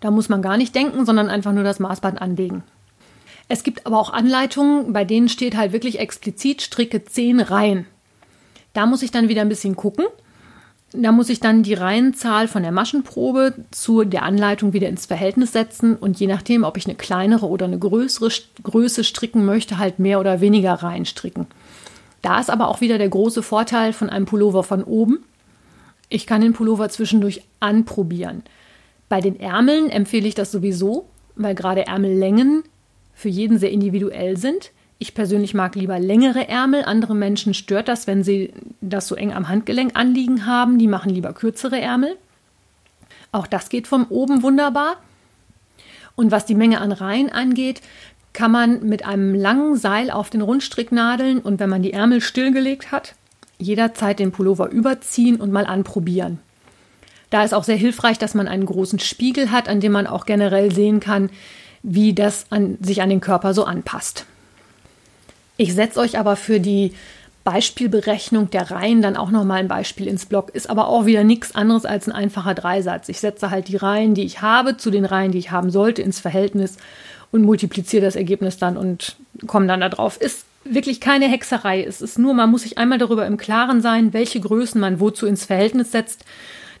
Da 0.00 0.10
muss 0.10 0.28
man 0.28 0.42
gar 0.42 0.56
nicht 0.56 0.74
denken, 0.74 1.04
sondern 1.04 1.28
einfach 1.28 1.52
nur 1.52 1.64
das 1.64 1.80
Maßband 1.80 2.20
anlegen. 2.20 2.62
Es 3.48 3.62
gibt 3.62 3.86
aber 3.86 3.98
auch 3.98 4.12
Anleitungen, 4.12 4.92
bei 4.92 5.04
denen 5.04 5.28
steht 5.28 5.56
halt 5.56 5.72
wirklich 5.72 5.98
explizit 5.98 6.62
Stricke 6.62 7.04
10 7.04 7.40
Reihen. 7.40 7.86
Da 8.72 8.86
muss 8.86 9.02
ich 9.02 9.10
dann 9.10 9.28
wieder 9.28 9.42
ein 9.42 9.48
bisschen 9.48 9.76
gucken. 9.76 10.04
Da 10.92 11.12
muss 11.12 11.28
ich 11.28 11.40
dann 11.40 11.62
die 11.62 11.74
Reihenzahl 11.74 12.48
von 12.48 12.62
der 12.62 12.72
Maschenprobe 12.72 13.54
zu 13.70 14.04
der 14.04 14.22
Anleitung 14.22 14.72
wieder 14.72 14.88
ins 14.88 15.06
Verhältnis 15.06 15.52
setzen 15.52 15.96
und 15.96 16.18
je 16.20 16.26
nachdem, 16.26 16.64
ob 16.64 16.76
ich 16.76 16.86
eine 16.86 16.94
kleinere 16.94 17.46
oder 17.46 17.66
eine 17.66 17.78
größere 17.78 18.30
Größe 18.62 19.04
stricken 19.04 19.44
möchte, 19.44 19.78
halt 19.78 19.98
mehr 19.98 20.20
oder 20.20 20.40
weniger 20.40 20.74
Reihen 20.74 21.04
stricken. 21.04 21.46
Da 22.22 22.40
ist 22.40 22.50
aber 22.50 22.68
auch 22.68 22.80
wieder 22.80 22.98
der 22.98 23.08
große 23.08 23.42
Vorteil 23.42 23.92
von 23.92 24.10
einem 24.10 24.26
Pullover 24.26 24.62
von 24.62 24.82
oben. 24.82 25.24
Ich 26.08 26.26
kann 26.26 26.40
den 26.40 26.52
Pullover 26.52 26.88
zwischendurch 26.88 27.42
anprobieren. 27.60 28.42
Bei 29.08 29.20
den 29.20 29.38
Ärmeln 29.38 29.90
empfehle 29.90 30.26
ich 30.26 30.34
das 30.34 30.50
sowieso, 30.50 31.06
weil 31.36 31.54
gerade 31.54 31.86
Ärmellängen 31.86 32.64
für 33.14 33.28
jeden 33.28 33.58
sehr 33.58 33.70
individuell 33.70 34.36
sind. 34.36 34.72
Ich 34.98 35.14
persönlich 35.14 35.52
mag 35.52 35.74
lieber 35.74 35.98
längere 35.98 36.48
Ärmel. 36.48 36.84
Andere 36.84 37.14
Menschen 37.14 37.54
stört 37.54 37.88
das, 37.88 38.06
wenn 38.06 38.24
sie 38.24 38.52
das 38.80 39.08
so 39.08 39.14
eng 39.14 39.32
am 39.32 39.48
Handgelenk 39.48 39.92
anliegen 39.94 40.46
haben. 40.46 40.78
Die 40.78 40.88
machen 40.88 41.10
lieber 41.10 41.32
kürzere 41.32 41.80
Ärmel. 41.80 42.16
Auch 43.32 43.46
das 43.46 43.68
geht 43.68 43.86
vom 43.86 44.06
oben 44.08 44.42
wunderbar. 44.42 44.96
Und 46.14 46.30
was 46.30 46.46
die 46.46 46.54
Menge 46.54 46.80
an 46.80 46.92
Reihen 46.92 47.30
angeht, 47.30 47.82
kann 48.36 48.52
man 48.52 48.86
mit 48.86 49.06
einem 49.06 49.34
langen 49.34 49.76
Seil 49.76 50.10
auf 50.10 50.28
den 50.28 50.42
Rundstricknadeln 50.42 51.38
und 51.38 51.58
wenn 51.58 51.70
man 51.70 51.82
die 51.82 51.94
Ärmel 51.94 52.20
stillgelegt 52.20 52.92
hat, 52.92 53.14
jederzeit 53.58 54.18
den 54.18 54.30
Pullover 54.30 54.68
überziehen 54.68 55.40
und 55.40 55.52
mal 55.52 55.64
anprobieren. 55.64 56.38
Da 57.30 57.42
ist 57.44 57.54
auch 57.54 57.64
sehr 57.64 57.76
hilfreich, 57.76 58.18
dass 58.18 58.34
man 58.34 58.46
einen 58.46 58.66
großen 58.66 58.98
Spiegel 58.98 59.50
hat, 59.50 59.70
an 59.70 59.80
dem 59.80 59.92
man 59.92 60.06
auch 60.06 60.26
generell 60.26 60.70
sehen 60.70 61.00
kann, 61.00 61.30
wie 61.82 62.12
das 62.12 62.44
an, 62.50 62.76
sich 62.82 63.00
an 63.00 63.08
den 63.08 63.22
Körper 63.22 63.54
so 63.54 63.64
anpasst. 63.64 64.26
Ich 65.56 65.72
setze 65.74 65.98
euch 65.98 66.18
aber 66.18 66.36
für 66.36 66.60
die 66.60 66.92
Beispielberechnung 67.42 68.50
der 68.50 68.70
Reihen 68.70 69.00
dann 69.00 69.16
auch 69.16 69.30
nochmal 69.30 69.60
ein 69.60 69.68
Beispiel 69.68 70.08
ins 70.08 70.26
Blog. 70.26 70.50
Ist 70.50 70.68
aber 70.68 70.88
auch 70.88 71.06
wieder 71.06 71.24
nichts 71.24 71.54
anderes 71.54 71.86
als 71.86 72.06
ein 72.06 72.12
einfacher 72.12 72.52
Dreisatz. 72.52 73.08
Ich 73.08 73.18
setze 73.20 73.50
halt 73.50 73.68
die 73.68 73.76
Reihen, 73.76 74.12
die 74.12 74.24
ich 74.24 74.42
habe, 74.42 74.76
zu 74.76 74.90
den 74.90 75.06
Reihen, 75.06 75.32
die 75.32 75.38
ich 75.38 75.52
haben 75.52 75.70
sollte, 75.70 76.02
ins 76.02 76.20
Verhältnis 76.20 76.76
und 77.36 77.44
multipliziere 77.44 78.04
das 78.04 78.16
Ergebnis 78.16 78.58
dann 78.58 78.76
und 78.76 79.16
komme 79.46 79.66
dann 79.66 79.80
darauf. 79.80 80.20
Ist 80.20 80.46
wirklich 80.64 81.00
keine 81.00 81.28
Hexerei. 81.28 81.84
Es 81.84 82.02
ist 82.02 82.18
nur, 82.18 82.34
man 82.34 82.50
muss 82.50 82.62
sich 82.62 82.78
einmal 82.78 82.98
darüber 82.98 83.26
im 83.26 83.36
Klaren 83.36 83.80
sein, 83.80 84.12
welche 84.12 84.40
Größen 84.40 84.80
man 84.80 85.00
wozu 85.00 85.26
ins 85.26 85.44
Verhältnis 85.44 85.92
setzt, 85.92 86.24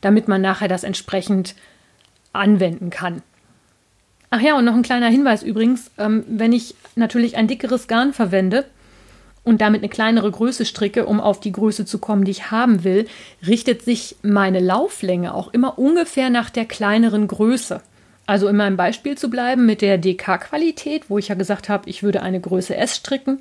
damit 0.00 0.28
man 0.28 0.40
nachher 0.40 0.68
das 0.68 0.84
entsprechend 0.84 1.54
anwenden 2.32 2.90
kann. 2.90 3.22
Ach 4.30 4.40
ja, 4.40 4.58
und 4.58 4.64
noch 4.64 4.74
ein 4.74 4.82
kleiner 4.82 5.08
Hinweis 5.08 5.42
übrigens, 5.42 5.90
ähm, 5.98 6.24
wenn 6.28 6.52
ich 6.52 6.74
natürlich 6.96 7.36
ein 7.36 7.46
dickeres 7.46 7.86
Garn 7.86 8.12
verwende 8.12 8.66
und 9.44 9.60
damit 9.60 9.80
eine 9.80 9.88
kleinere 9.88 10.30
Größe 10.30 10.64
stricke, 10.64 11.06
um 11.06 11.20
auf 11.20 11.38
die 11.38 11.52
Größe 11.52 11.86
zu 11.86 11.98
kommen, 11.98 12.24
die 12.24 12.32
ich 12.32 12.50
haben 12.50 12.82
will, 12.82 13.06
richtet 13.46 13.82
sich 13.82 14.16
meine 14.22 14.58
Lauflänge 14.58 15.32
auch 15.32 15.52
immer 15.52 15.78
ungefähr 15.78 16.30
nach 16.30 16.50
der 16.50 16.64
kleineren 16.64 17.28
Größe. 17.28 17.80
Also 18.26 18.48
in 18.48 18.56
meinem 18.56 18.76
Beispiel 18.76 19.16
zu 19.16 19.30
bleiben 19.30 19.66
mit 19.66 19.82
der 19.82 19.98
DK-Qualität, 19.98 21.08
wo 21.08 21.18
ich 21.18 21.28
ja 21.28 21.36
gesagt 21.36 21.68
habe, 21.68 21.88
ich 21.88 22.02
würde 22.02 22.22
eine 22.22 22.40
Größe 22.40 22.76
S 22.76 22.96
stricken, 22.96 23.38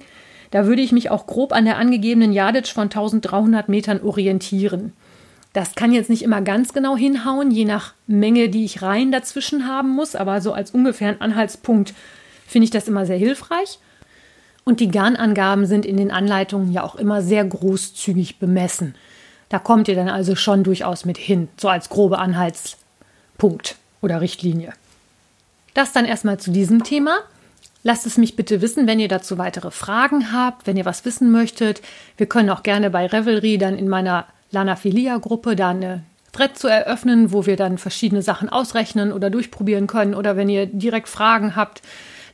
da 0.52 0.68
würde 0.68 0.84
ich 0.84 0.92
mich 0.92 1.10
auch 1.10 1.26
grob 1.26 1.54
an 1.54 1.66
der 1.66 1.78
angegebenen 1.78 2.32
Yardage 2.32 2.72
von 2.72 2.84
1300 2.84 3.68
Metern 3.68 4.02
orientieren. 4.02 4.94
Das 5.54 5.74
kann 5.74 5.92
jetzt 5.92 6.10
nicht 6.10 6.22
immer 6.22 6.42
ganz 6.42 6.74
genau 6.74 6.96
hinhauen, 6.96 7.50
je 7.50 7.66
nach 7.66 7.94
Menge, 8.08 8.50
die 8.50 8.66
ich 8.66 8.82
rein 8.82 9.12
dazwischen 9.12 9.68
haben 9.68 9.90
muss, 9.90 10.16
aber 10.16 10.40
so 10.42 10.54
als 10.54 10.72
ungefähren 10.72 11.20
Anhaltspunkt 11.20 11.94
finde 12.46 12.66
ich 12.66 12.72
das 12.72 12.88
immer 12.88 13.06
sehr 13.06 13.18
hilfreich. 13.18 13.80
Und 14.66 14.80
die 14.80 14.90
Garnangaben 14.90 15.66
sind 15.66 15.86
in 15.86 15.98
den 15.98 16.12
Anleitungen 16.12 16.72
ja 16.72 16.84
auch 16.84 16.96
immer 16.96 17.22
sehr 17.22 17.44
großzügig 17.46 18.38
bemessen. 18.38 18.96
Da 19.50 19.60
kommt 19.60 19.88
ihr 19.88 19.96
dann 19.96 20.10
also 20.10 20.36
schon 20.36 20.64
durchaus 20.64 21.06
mit 21.06 21.18
hin, 21.18 21.48
so 21.58 21.70
als 21.70 21.90
grobe 21.90 22.20
Anhaltspunkt 22.20 23.78
oder 24.02 24.22
Richtlinie. 24.22 24.74
Das 25.74 25.92
dann 25.92 26.06
erstmal 26.06 26.40
zu 26.40 26.52
diesem 26.52 26.84
Thema. 26.84 27.20
Lasst 27.84 28.08
es 28.08 28.18
mich 28.18 28.36
bitte 28.36 28.62
wissen, 28.62 28.88
wenn 28.88 29.00
ihr 29.00 29.08
dazu 29.08 29.38
weitere 29.38 29.70
Fragen 29.70 30.32
habt, 30.32 30.66
wenn 30.66 30.78
ihr 30.78 30.86
was 30.86 31.06
wissen 31.06 31.32
möchtet. 31.32 31.82
Wir 32.18 32.26
können 32.26 32.50
auch 32.50 32.64
gerne 32.64 32.90
bei 32.90 33.06
Revelry 33.06 33.58
dann 33.58 33.78
in 33.78 33.88
meiner 33.88 34.26
Lanafilia-Gruppe 34.52 35.56
da 35.56 35.70
eine 35.70 36.04
Thread 36.32 36.58
zu 36.58 36.68
eröffnen, 36.68 37.32
wo 37.32 37.46
wir 37.46 37.58
dann 37.58 37.78
verschiedene 37.78 38.22
Sachen 38.22 38.50
ausrechnen 38.50 39.14
oder 39.14 39.30
durchprobieren 39.30 39.88
können. 39.88 40.16
Oder 40.16 40.36
wenn 40.36 40.50
ihr 40.50 40.66
direkt 40.66 41.08
Fragen 41.08 41.56
habt, 41.56 41.82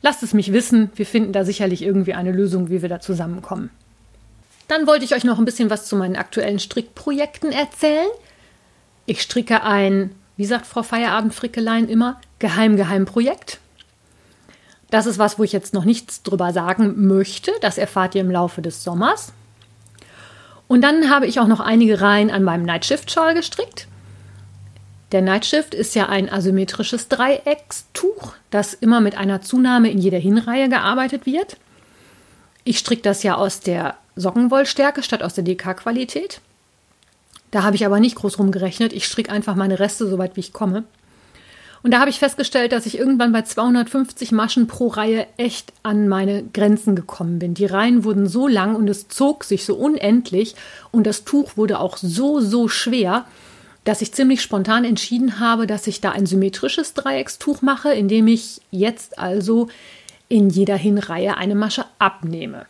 lasst 0.00 0.22
es 0.22 0.34
mich 0.34 0.52
wissen. 0.52 0.90
Wir 0.94 1.06
finden 1.06 1.32
da 1.32 1.44
sicherlich 1.44 1.82
irgendwie 1.82 2.14
eine 2.14 2.32
Lösung, 2.32 2.70
wie 2.70 2.80
wir 2.80 2.88
da 2.88 3.00
zusammenkommen. 3.00 3.70
Dann 4.68 4.86
wollte 4.86 5.04
ich 5.04 5.14
euch 5.14 5.24
noch 5.24 5.38
ein 5.38 5.44
bisschen 5.44 5.70
was 5.70 5.86
zu 5.86 5.96
meinen 5.96 6.16
aktuellen 6.16 6.58
Strickprojekten 6.58 7.52
erzählen. 7.52 8.08
Ich 9.04 9.20
stricke 9.20 9.62
ein, 9.64 10.14
wie 10.42 10.46
sagt 10.46 10.66
Frau 10.66 10.82
Feierabend-Frickelein 10.82 11.88
immer, 11.88 12.20
Geheim-Geheim-Projekt. 12.40 13.60
Das 14.90 15.06
ist 15.06 15.16
was, 15.16 15.38
wo 15.38 15.44
ich 15.44 15.52
jetzt 15.52 15.72
noch 15.72 15.84
nichts 15.84 16.24
drüber 16.24 16.52
sagen 16.52 17.06
möchte. 17.06 17.52
Das 17.60 17.78
erfahrt 17.78 18.16
ihr 18.16 18.22
im 18.22 18.30
Laufe 18.32 18.60
des 18.60 18.82
Sommers. 18.82 19.32
Und 20.66 20.80
dann 20.80 21.10
habe 21.10 21.28
ich 21.28 21.38
auch 21.38 21.46
noch 21.46 21.60
einige 21.60 22.00
Reihen 22.00 22.28
an 22.28 22.42
meinem 22.42 22.64
Nightshift-Schal 22.64 23.34
gestrickt. 23.34 23.86
Der 25.12 25.22
Nightshift 25.22 25.74
ist 25.74 25.94
ja 25.94 26.08
ein 26.08 26.28
asymmetrisches 26.28 27.06
Dreieckstuch, 27.06 28.32
das 28.50 28.74
immer 28.74 29.00
mit 29.00 29.16
einer 29.16 29.42
Zunahme 29.42 29.92
in 29.92 29.98
jeder 29.98 30.18
Hinreihe 30.18 30.68
gearbeitet 30.68 31.24
wird. 31.24 31.56
Ich 32.64 32.80
stricke 32.80 33.02
das 33.02 33.22
ja 33.22 33.36
aus 33.36 33.60
der 33.60 33.94
Sockenwollstärke 34.16 35.04
statt 35.04 35.22
aus 35.22 35.34
der 35.34 35.44
DK-Qualität. 35.44 36.40
Da 37.52 37.62
habe 37.62 37.76
ich 37.76 37.86
aber 37.86 38.00
nicht 38.00 38.16
groß 38.16 38.40
rumgerechnet. 38.40 38.92
Ich 38.92 39.06
stricke 39.06 39.30
einfach 39.30 39.54
meine 39.54 39.78
Reste 39.78 40.08
so 40.08 40.18
weit 40.18 40.34
wie 40.34 40.40
ich 40.40 40.52
komme. 40.52 40.84
Und 41.82 41.92
da 41.92 42.00
habe 42.00 42.10
ich 42.10 42.18
festgestellt, 42.18 42.72
dass 42.72 42.86
ich 42.86 42.96
irgendwann 42.96 43.32
bei 43.32 43.42
250 43.42 44.32
Maschen 44.32 44.66
pro 44.68 44.88
Reihe 44.88 45.26
echt 45.36 45.72
an 45.82 46.08
meine 46.08 46.44
Grenzen 46.44 46.96
gekommen 46.96 47.38
bin. 47.38 47.54
Die 47.54 47.66
Reihen 47.66 48.04
wurden 48.04 48.28
so 48.28 48.46
lang 48.46 48.76
und 48.76 48.88
es 48.88 49.08
zog 49.08 49.44
sich 49.44 49.64
so 49.64 49.74
unendlich 49.74 50.54
und 50.92 51.06
das 51.06 51.24
Tuch 51.24 51.56
wurde 51.56 51.80
auch 51.80 51.96
so, 51.96 52.40
so 52.40 52.68
schwer, 52.68 53.26
dass 53.84 54.00
ich 54.00 54.14
ziemlich 54.14 54.42
spontan 54.42 54.84
entschieden 54.84 55.40
habe, 55.40 55.66
dass 55.66 55.88
ich 55.88 56.00
da 56.00 56.12
ein 56.12 56.24
symmetrisches 56.24 56.94
Dreieckstuch 56.94 57.62
mache, 57.62 57.92
indem 57.92 58.28
ich 58.28 58.60
jetzt 58.70 59.18
also 59.18 59.68
in 60.28 60.50
jeder 60.50 60.76
Hinreihe 60.76 61.36
eine 61.36 61.56
Masche 61.56 61.84
abnehme. 61.98 62.66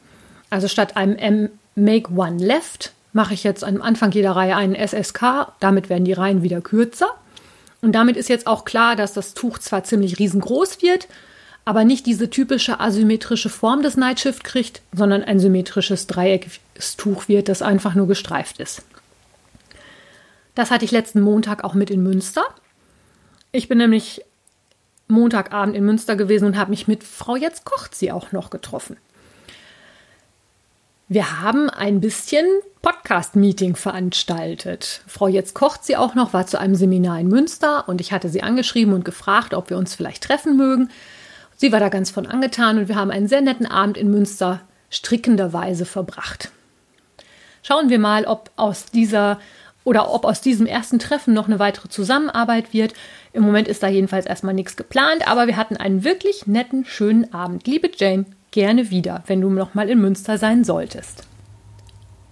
Also 0.49 0.68
statt 0.68 0.97
einem 0.97 1.16
M 1.16 1.51
Make 1.75 2.11
One 2.14 2.42
Left 2.42 2.92
mache 3.12 3.35
ich 3.35 3.44
jetzt 3.44 3.64
am 3.64 3.83
Anfang 3.83 4.11
jeder 4.12 4.33
Reihe 4.33 4.57
einen 4.57 4.75
SSK, 4.75 5.53
damit 5.61 5.88
werden 5.88 6.05
die 6.05 6.12
Reihen 6.12 6.42
wieder 6.42 6.61
kürzer. 6.61 7.09
Und 7.81 7.92
damit 7.92 8.16
ist 8.16 8.29
jetzt 8.29 8.46
auch 8.46 8.64
klar, 8.64 8.96
dass 8.96 9.12
das 9.12 9.35
Tuch 9.35 9.59
zwar 9.59 9.85
ziemlich 9.85 10.18
riesengroß 10.18 10.83
wird, 10.83 11.09
aber 11.64 11.85
nicht 11.85 12.07
diese 12.07 12.31
typische 12.31 12.81
asymmetrische 12.81 13.48
Form 13.48 13.83
des 13.83 13.96
Nightshift 13.96 14.44
kriegt, 14.44 14.83
sondern 14.92 15.22
ein 15.22 15.38
symmetrisches 15.38 16.07
Dreieckstuch 16.07 17.29
wird, 17.29 17.48
das 17.48 17.62
einfach 17.62 17.94
nur 17.94 18.09
gestreift 18.09 18.59
ist. 18.59 18.83
Das 20.55 20.70
hatte 20.70 20.85
ich 20.85 20.90
letzten 20.90 21.20
Montag 21.20 21.64
auch 21.64 21.75
mit 21.75 21.90
in 21.90 22.03
Münster. 22.03 22.44
Ich 23.53 23.68
bin 23.68 23.79
nämlich 23.79 24.22
Montagabend 25.09 25.77
in 25.77 25.85
Münster 25.85 26.16
gewesen 26.16 26.46
und 26.46 26.57
habe 26.57 26.70
mich 26.70 26.88
mit 26.88 27.05
Frau 27.05 27.37
Jetzt 27.37 27.64
kocht 27.64 27.94
sie 27.94 28.12
auch 28.12 28.33
noch 28.33 28.51
getroffen. 28.51 28.96
Wir 31.12 31.42
haben 31.42 31.68
ein 31.68 32.01
bisschen 32.01 32.46
Podcast-Meeting 32.81 33.77
veranstaltet. 33.77 35.03
Frau 35.07 35.29
Jetzt 35.29 35.53
kocht 35.53 35.85
sie 35.85 35.94
auch 35.94 36.14
noch, 36.14 36.33
war 36.33 36.46
zu 36.46 36.59
einem 36.59 36.75
Seminar 36.75 37.20
in 37.20 37.29
Münster 37.29 37.87
und 37.87 38.01
ich 38.01 38.12
hatte 38.12 38.31
sie 38.31 38.42
angeschrieben 38.42 38.94
und 38.94 39.05
gefragt, 39.05 39.53
ob 39.53 39.68
wir 39.68 39.77
uns 39.77 39.94
vielleicht 39.94 40.25
treffen 40.25 40.57
mögen. 40.57 40.88
Sie 41.55 41.70
war 41.70 41.81
da 41.81 41.90
ganz 41.90 42.11
von 42.11 42.25
angetan 42.25 42.79
und 42.79 42.88
wir 42.88 42.96
haben 42.96 43.11
einen 43.11 43.29
sehr 43.29 43.42
netten 43.42 43.66
Abend 43.66 43.98
in 43.98 44.11
Münster 44.11 44.62
strickenderweise 44.88 45.85
verbracht. 45.85 46.51
Schauen 47.62 47.90
wir 47.90 47.98
mal, 47.98 48.25
ob 48.25 48.51
aus 48.57 48.87
dieser 48.87 49.38
oder 49.85 50.14
ob 50.14 50.25
aus 50.25 50.40
diesem 50.40 50.64
ersten 50.64 50.98
Treffen 50.98 51.35
noch 51.35 51.46
eine 51.46 51.59
weitere 51.59 51.90
Zusammenarbeit 51.90 52.72
wird. 52.72 52.94
Im 53.35 53.42
Moment 53.42 53.68
ist 53.68 53.83
da 53.83 53.88
jedenfalls 53.88 54.25
erstmal 54.25 54.55
nichts 54.55 54.79
geplant, 54.79 55.29
aber 55.29 55.46
wir 55.46 55.59
hatten 55.59 55.77
einen 55.77 56.05
wirklich 56.05 56.46
netten, 56.46 56.87
schönen 56.87 57.35
Abend. 57.35 57.66
Liebe 57.66 57.90
Jane, 57.94 58.25
gerne 58.52 58.90
wieder, 58.90 59.24
wenn 59.26 59.40
du 59.40 59.50
noch 59.50 59.74
mal 59.74 59.90
in 59.90 60.00
Münster 60.00 60.38
sein 60.38 60.62
solltest. 60.62 61.24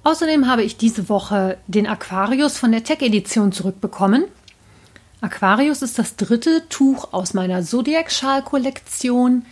Außerdem 0.04 0.46
habe 0.46 0.62
ich 0.62 0.76
diese 0.76 1.08
Woche 1.08 1.58
den 1.66 1.86
Aquarius 1.86 2.56
von 2.56 2.72
der 2.72 2.84
Tech-Edition 2.84 3.52
zurückbekommen. 3.52 4.24
Aquarius 5.20 5.82
ist 5.82 5.98
das 5.98 6.16
dritte 6.16 6.68
Tuch 6.68 7.12
aus 7.12 7.34
meiner 7.34 7.62
Zodiac-Schal-Kollektion. 7.62 9.44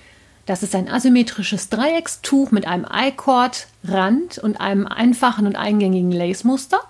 Das 0.47 0.63
ist 0.63 0.75
ein 0.75 0.89
asymmetrisches 0.89 1.69
Dreieckstuch 1.69 2.53
mit 2.53 2.67
einem 2.67 2.87
I-Cord-Rand 2.91 4.39
und 4.39 4.61
einem 4.61 4.87
einfachen 4.87 5.47
und 5.47 5.57
eingängigen 5.57 6.13
Lace-Muster. 6.13 6.81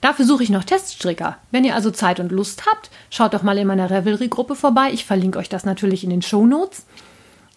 Dafür 0.00 0.24
suche 0.24 0.44
ich 0.44 0.50
noch 0.50 0.62
Teststricker. 0.62 1.38
Wenn 1.50 1.64
ihr 1.64 1.74
also 1.74 1.90
Zeit 1.90 2.20
und 2.20 2.30
Lust 2.30 2.66
habt, 2.66 2.90
schaut 3.10 3.34
doch 3.34 3.42
mal 3.42 3.58
in 3.58 3.66
meiner 3.66 3.90
Revelry-Gruppe 3.90 4.54
vorbei. 4.54 4.90
Ich 4.92 5.04
verlinke 5.04 5.40
euch 5.40 5.48
das 5.48 5.64
natürlich 5.64 6.04
in 6.04 6.10
den 6.10 6.22
Show 6.22 6.46
Notes. 6.46 6.84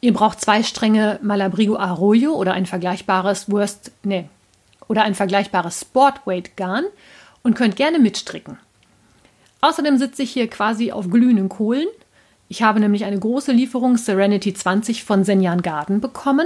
Ihr 0.06 0.14
braucht 0.14 0.40
zwei 0.40 0.62
Stränge 0.62 1.18
Malabrigo 1.24 1.78
Arroyo 1.78 2.34
oder 2.34 2.54
ein 2.54 2.68
vergleichbares 2.68 3.50
Worst, 3.50 3.92
nee, 4.04 4.30
oder 4.88 5.02
ein 5.02 5.16
vergleichbares 5.16 5.82
Sportweight 5.82 6.56
Garn 6.56 6.84
und 7.42 7.56
könnt 7.56 7.76
gerne 7.76 7.98
mitstricken. 7.98 8.60
Außerdem 9.62 9.98
sitze 9.98 10.22
ich 10.22 10.30
hier 10.30 10.48
quasi 10.48 10.92
auf 10.92 11.10
glühenden 11.10 11.50
Kohlen. 11.50 11.88
Ich 12.50 12.62
habe 12.62 12.80
nämlich 12.80 13.04
eine 13.06 13.18
große 13.18 13.52
Lieferung 13.52 13.98
Serenity 13.98 14.54
20 14.54 15.04
von 15.04 15.24
Senjan 15.24 15.64
Garden 15.64 16.02
bekommen. 16.02 16.46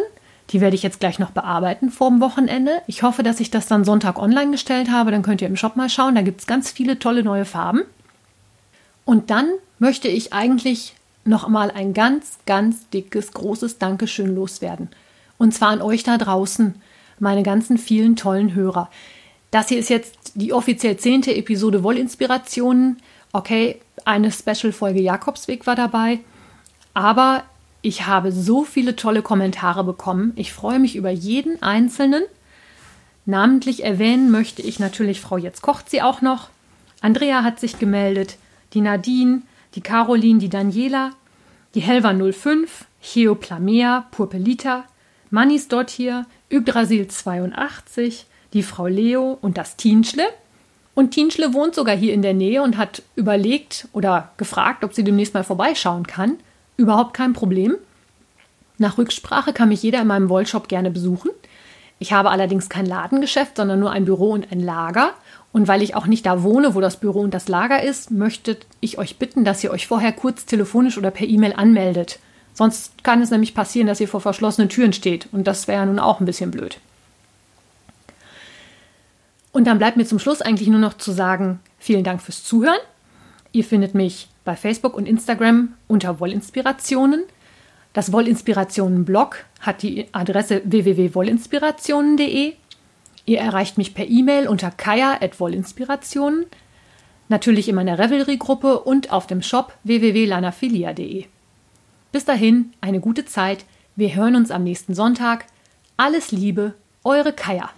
Die 0.51 0.61
werde 0.61 0.77
ich 0.77 0.83
jetzt 0.83 1.01
gleich 1.01 1.19
noch 1.19 1.31
bearbeiten 1.31 1.89
vor 1.89 2.11
dem 2.11 2.21
Wochenende. 2.21 2.81
Ich 2.87 3.03
hoffe, 3.03 3.23
dass 3.23 3.41
ich 3.41 3.51
das 3.51 3.67
dann 3.67 3.83
Sonntag 3.83 4.17
online 4.19 4.51
gestellt 4.51 4.89
habe. 4.89 5.11
Dann 5.11 5.21
könnt 5.21 5.41
ihr 5.41 5.49
im 5.49 5.57
Shop 5.57 5.75
mal 5.75 5.89
schauen. 5.89 6.15
Da 6.15 6.21
gibt 6.21 6.39
es 6.39 6.47
ganz 6.47 6.71
viele 6.71 6.97
tolle 6.97 7.23
neue 7.23 7.43
Farben. 7.43 7.81
Und 9.03 9.29
dann 9.29 9.49
möchte 9.79 10.07
ich 10.07 10.31
eigentlich 10.31 10.95
noch 11.25 11.47
mal 11.47 11.71
ein 11.71 11.93
ganz, 11.93 12.39
ganz 12.45 12.89
dickes, 12.89 13.33
großes 13.33 13.77
Dankeschön 13.77 14.35
loswerden. 14.35 14.89
Und 15.37 15.53
zwar 15.53 15.69
an 15.69 15.81
euch 15.81 16.03
da 16.03 16.17
draußen, 16.17 16.75
meine 17.19 17.43
ganzen 17.43 17.77
vielen 17.77 18.15
tollen 18.15 18.53
Hörer. 18.53 18.89
Das 19.51 19.69
hier 19.69 19.79
ist 19.79 19.89
jetzt 19.89 20.33
die 20.35 20.53
offiziell 20.53 20.97
zehnte 20.97 21.35
Episode 21.35 21.83
Wollinspirationen. 21.83 22.97
Okay, 23.31 23.79
eine 24.05 24.31
Special-Folge 24.31 25.01
Jakobsweg 25.01 25.65
war 25.67 25.75
dabei. 25.75 26.19
Aber 26.93 27.43
ich 27.81 28.05
habe 28.07 28.31
so 28.31 28.63
viele 28.63 28.95
tolle 28.95 29.21
Kommentare 29.21 29.83
bekommen. 29.83 30.33
Ich 30.35 30.53
freue 30.53 30.79
mich 30.79 30.95
über 30.95 31.09
jeden 31.09 31.61
einzelnen. 31.63 32.23
Namentlich 33.25 33.83
erwähnen 33.83 34.31
möchte 34.31 34.61
ich 34.61 34.79
natürlich 34.79 35.21
Frau 35.21 35.37
Jetzt 35.37 35.61
kocht 35.61 35.89
sie 35.89 36.01
auch 36.01 36.21
noch. 36.21 36.49
Andrea 37.01 37.43
hat 37.43 37.59
sich 37.59 37.79
gemeldet, 37.79 38.37
die 38.73 38.81
Nadine, 38.81 39.43
die 39.75 39.81
Caroline, 39.81 40.39
die 40.39 40.49
Daniela, 40.49 41.11
die 41.75 41.81
Helva 41.81 42.13
05, 42.13 42.85
Cheoplamea, 43.01 44.07
Purpelita, 44.11 44.85
Mannis 45.29 45.67
dort 45.67 45.89
hier, 45.89 46.25
Yggdrasil 46.51 47.07
82, 47.07 48.25
die 48.53 48.63
Frau 48.63 48.87
Leo 48.87 49.37
und 49.41 49.57
das 49.57 49.75
Tienschle. 49.75 50.23
Und 50.95 51.11
Tienschle 51.11 51.53
wohnt 51.53 51.75
sogar 51.75 51.95
hier 51.95 52.13
in 52.13 52.21
der 52.21 52.33
Nähe 52.33 52.61
und 52.61 52.77
hat 52.77 53.03
überlegt 53.15 53.87
oder 53.93 54.31
gefragt, 54.37 54.83
ob 54.83 54.93
sie 54.93 55.03
demnächst 55.03 55.33
mal 55.33 55.43
vorbeischauen 55.43 56.07
kann. 56.07 56.37
Überhaupt 56.77 57.13
kein 57.13 57.33
Problem. 57.33 57.75
Nach 58.79 58.97
Rücksprache 58.97 59.53
kann 59.53 59.69
mich 59.69 59.83
jeder 59.83 60.01
in 60.01 60.07
meinem 60.07 60.29
Wollshop 60.29 60.67
gerne 60.67 60.89
besuchen. 60.89 61.29
Ich 61.99 62.13
habe 62.13 62.31
allerdings 62.31 62.69
kein 62.69 62.85
Ladengeschäft, 62.85 63.57
sondern 63.57 63.79
nur 63.79 63.91
ein 63.91 64.05
Büro 64.05 64.31
und 64.31 64.51
ein 64.51 64.61
Lager. 64.61 65.13
Und 65.51 65.67
weil 65.67 65.81
ich 65.81 65.95
auch 65.95 66.05
nicht 66.05 66.25
da 66.25 66.43
wohne, 66.43 66.75
wo 66.75 66.81
das 66.81 66.97
Büro 66.97 67.21
und 67.21 67.33
das 67.33 67.47
Lager 67.47 67.81
ist, 67.81 68.11
möchte 68.11 68.57
ich 68.81 68.97
euch 68.97 69.17
bitten, 69.17 69.43
dass 69.43 69.63
ihr 69.63 69.71
euch 69.71 69.87
vorher 69.87 70.11
kurz 70.11 70.45
telefonisch 70.45 70.97
oder 70.97 71.09
per 71.09 71.27
E-Mail 71.27 71.53
anmeldet. 71.53 72.19
Sonst 72.53 73.03
kann 73.03 73.21
es 73.21 73.31
nämlich 73.31 73.55
passieren, 73.55 73.87
dass 73.87 73.99
ihr 73.99 74.07
vor 74.07 74.21
verschlossenen 74.21 74.69
Türen 74.69 74.93
steht. 74.93 75.27
Und 75.31 75.47
das 75.47 75.67
wäre 75.67 75.79
ja 75.79 75.85
nun 75.85 75.97
auch 75.99 76.19
ein 76.19 76.25
bisschen 76.25 76.51
blöd. 76.51 76.79
Und 79.51 79.65
dann 79.65 79.79
bleibt 79.79 79.97
mir 79.97 80.05
zum 80.05 80.19
Schluss 80.19 80.41
eigentlich 80.41 80.69
nur 80.69 80.79
noch 80.79 80.97
zu 80.97 81.11
sagen, 81.11 81.59
vielen 81.79 82.03
Dank 82.03 82.21
fürs 82.21 82.43
Zuhören. 82.43 82.79
Ihr 83.51 83.63
findet 83.63 83.95
mich 83.95 84.27
bei 84.45 84.55
Facebook 84.55 84.93
und 84.93 85.07
Instagram 85.07 85.73
unter 85.87 86.19
Wollinspirationen. 86.19 87.23
Das 87.93 88.11
Wollinspirationen-Blog 88.11 89.37
hat 89.61 89.81
die 89.81 90.07
Adresse 90.11 90.61
www.wollinspirationen.de. 90.65 92.53
Ihr 93.29 93.37
erreicht 93.37 93.77
mich 93.77 93.93
per 93.93 94.07
E-Mail 94.07 94.47
unter 94.47 94.71
kaya.wollinspirationen, 94.71 96.47
natürlich 97.27 97.69
in 97.69 97.75
meiner 97.75 97.99
Revelry-Gruppe 97.99 98.79
und 98.79 99.11
auf 99.11 99.27
dem 99.27 99.43
Shop 99.43 99.77
www.lanafilia.de. 99.83 101.25
Bis 102.11 102.25
dahin, 102.25 102.73
eine 102.81 102.99
gute 102.99 103.25
Zeit. 103.25 103.65
Wir 103.95 104.15
hören 104.15 104.35
uns 104.35 104.49
am 104.49 104.63
nächsten 104.63 104.95
Sonntag. 104.95 105.45
Alles 105.95 106.31
Liebe, 106.31 106.73
eure 107.03 107.31
Kaya. 107.31 107.69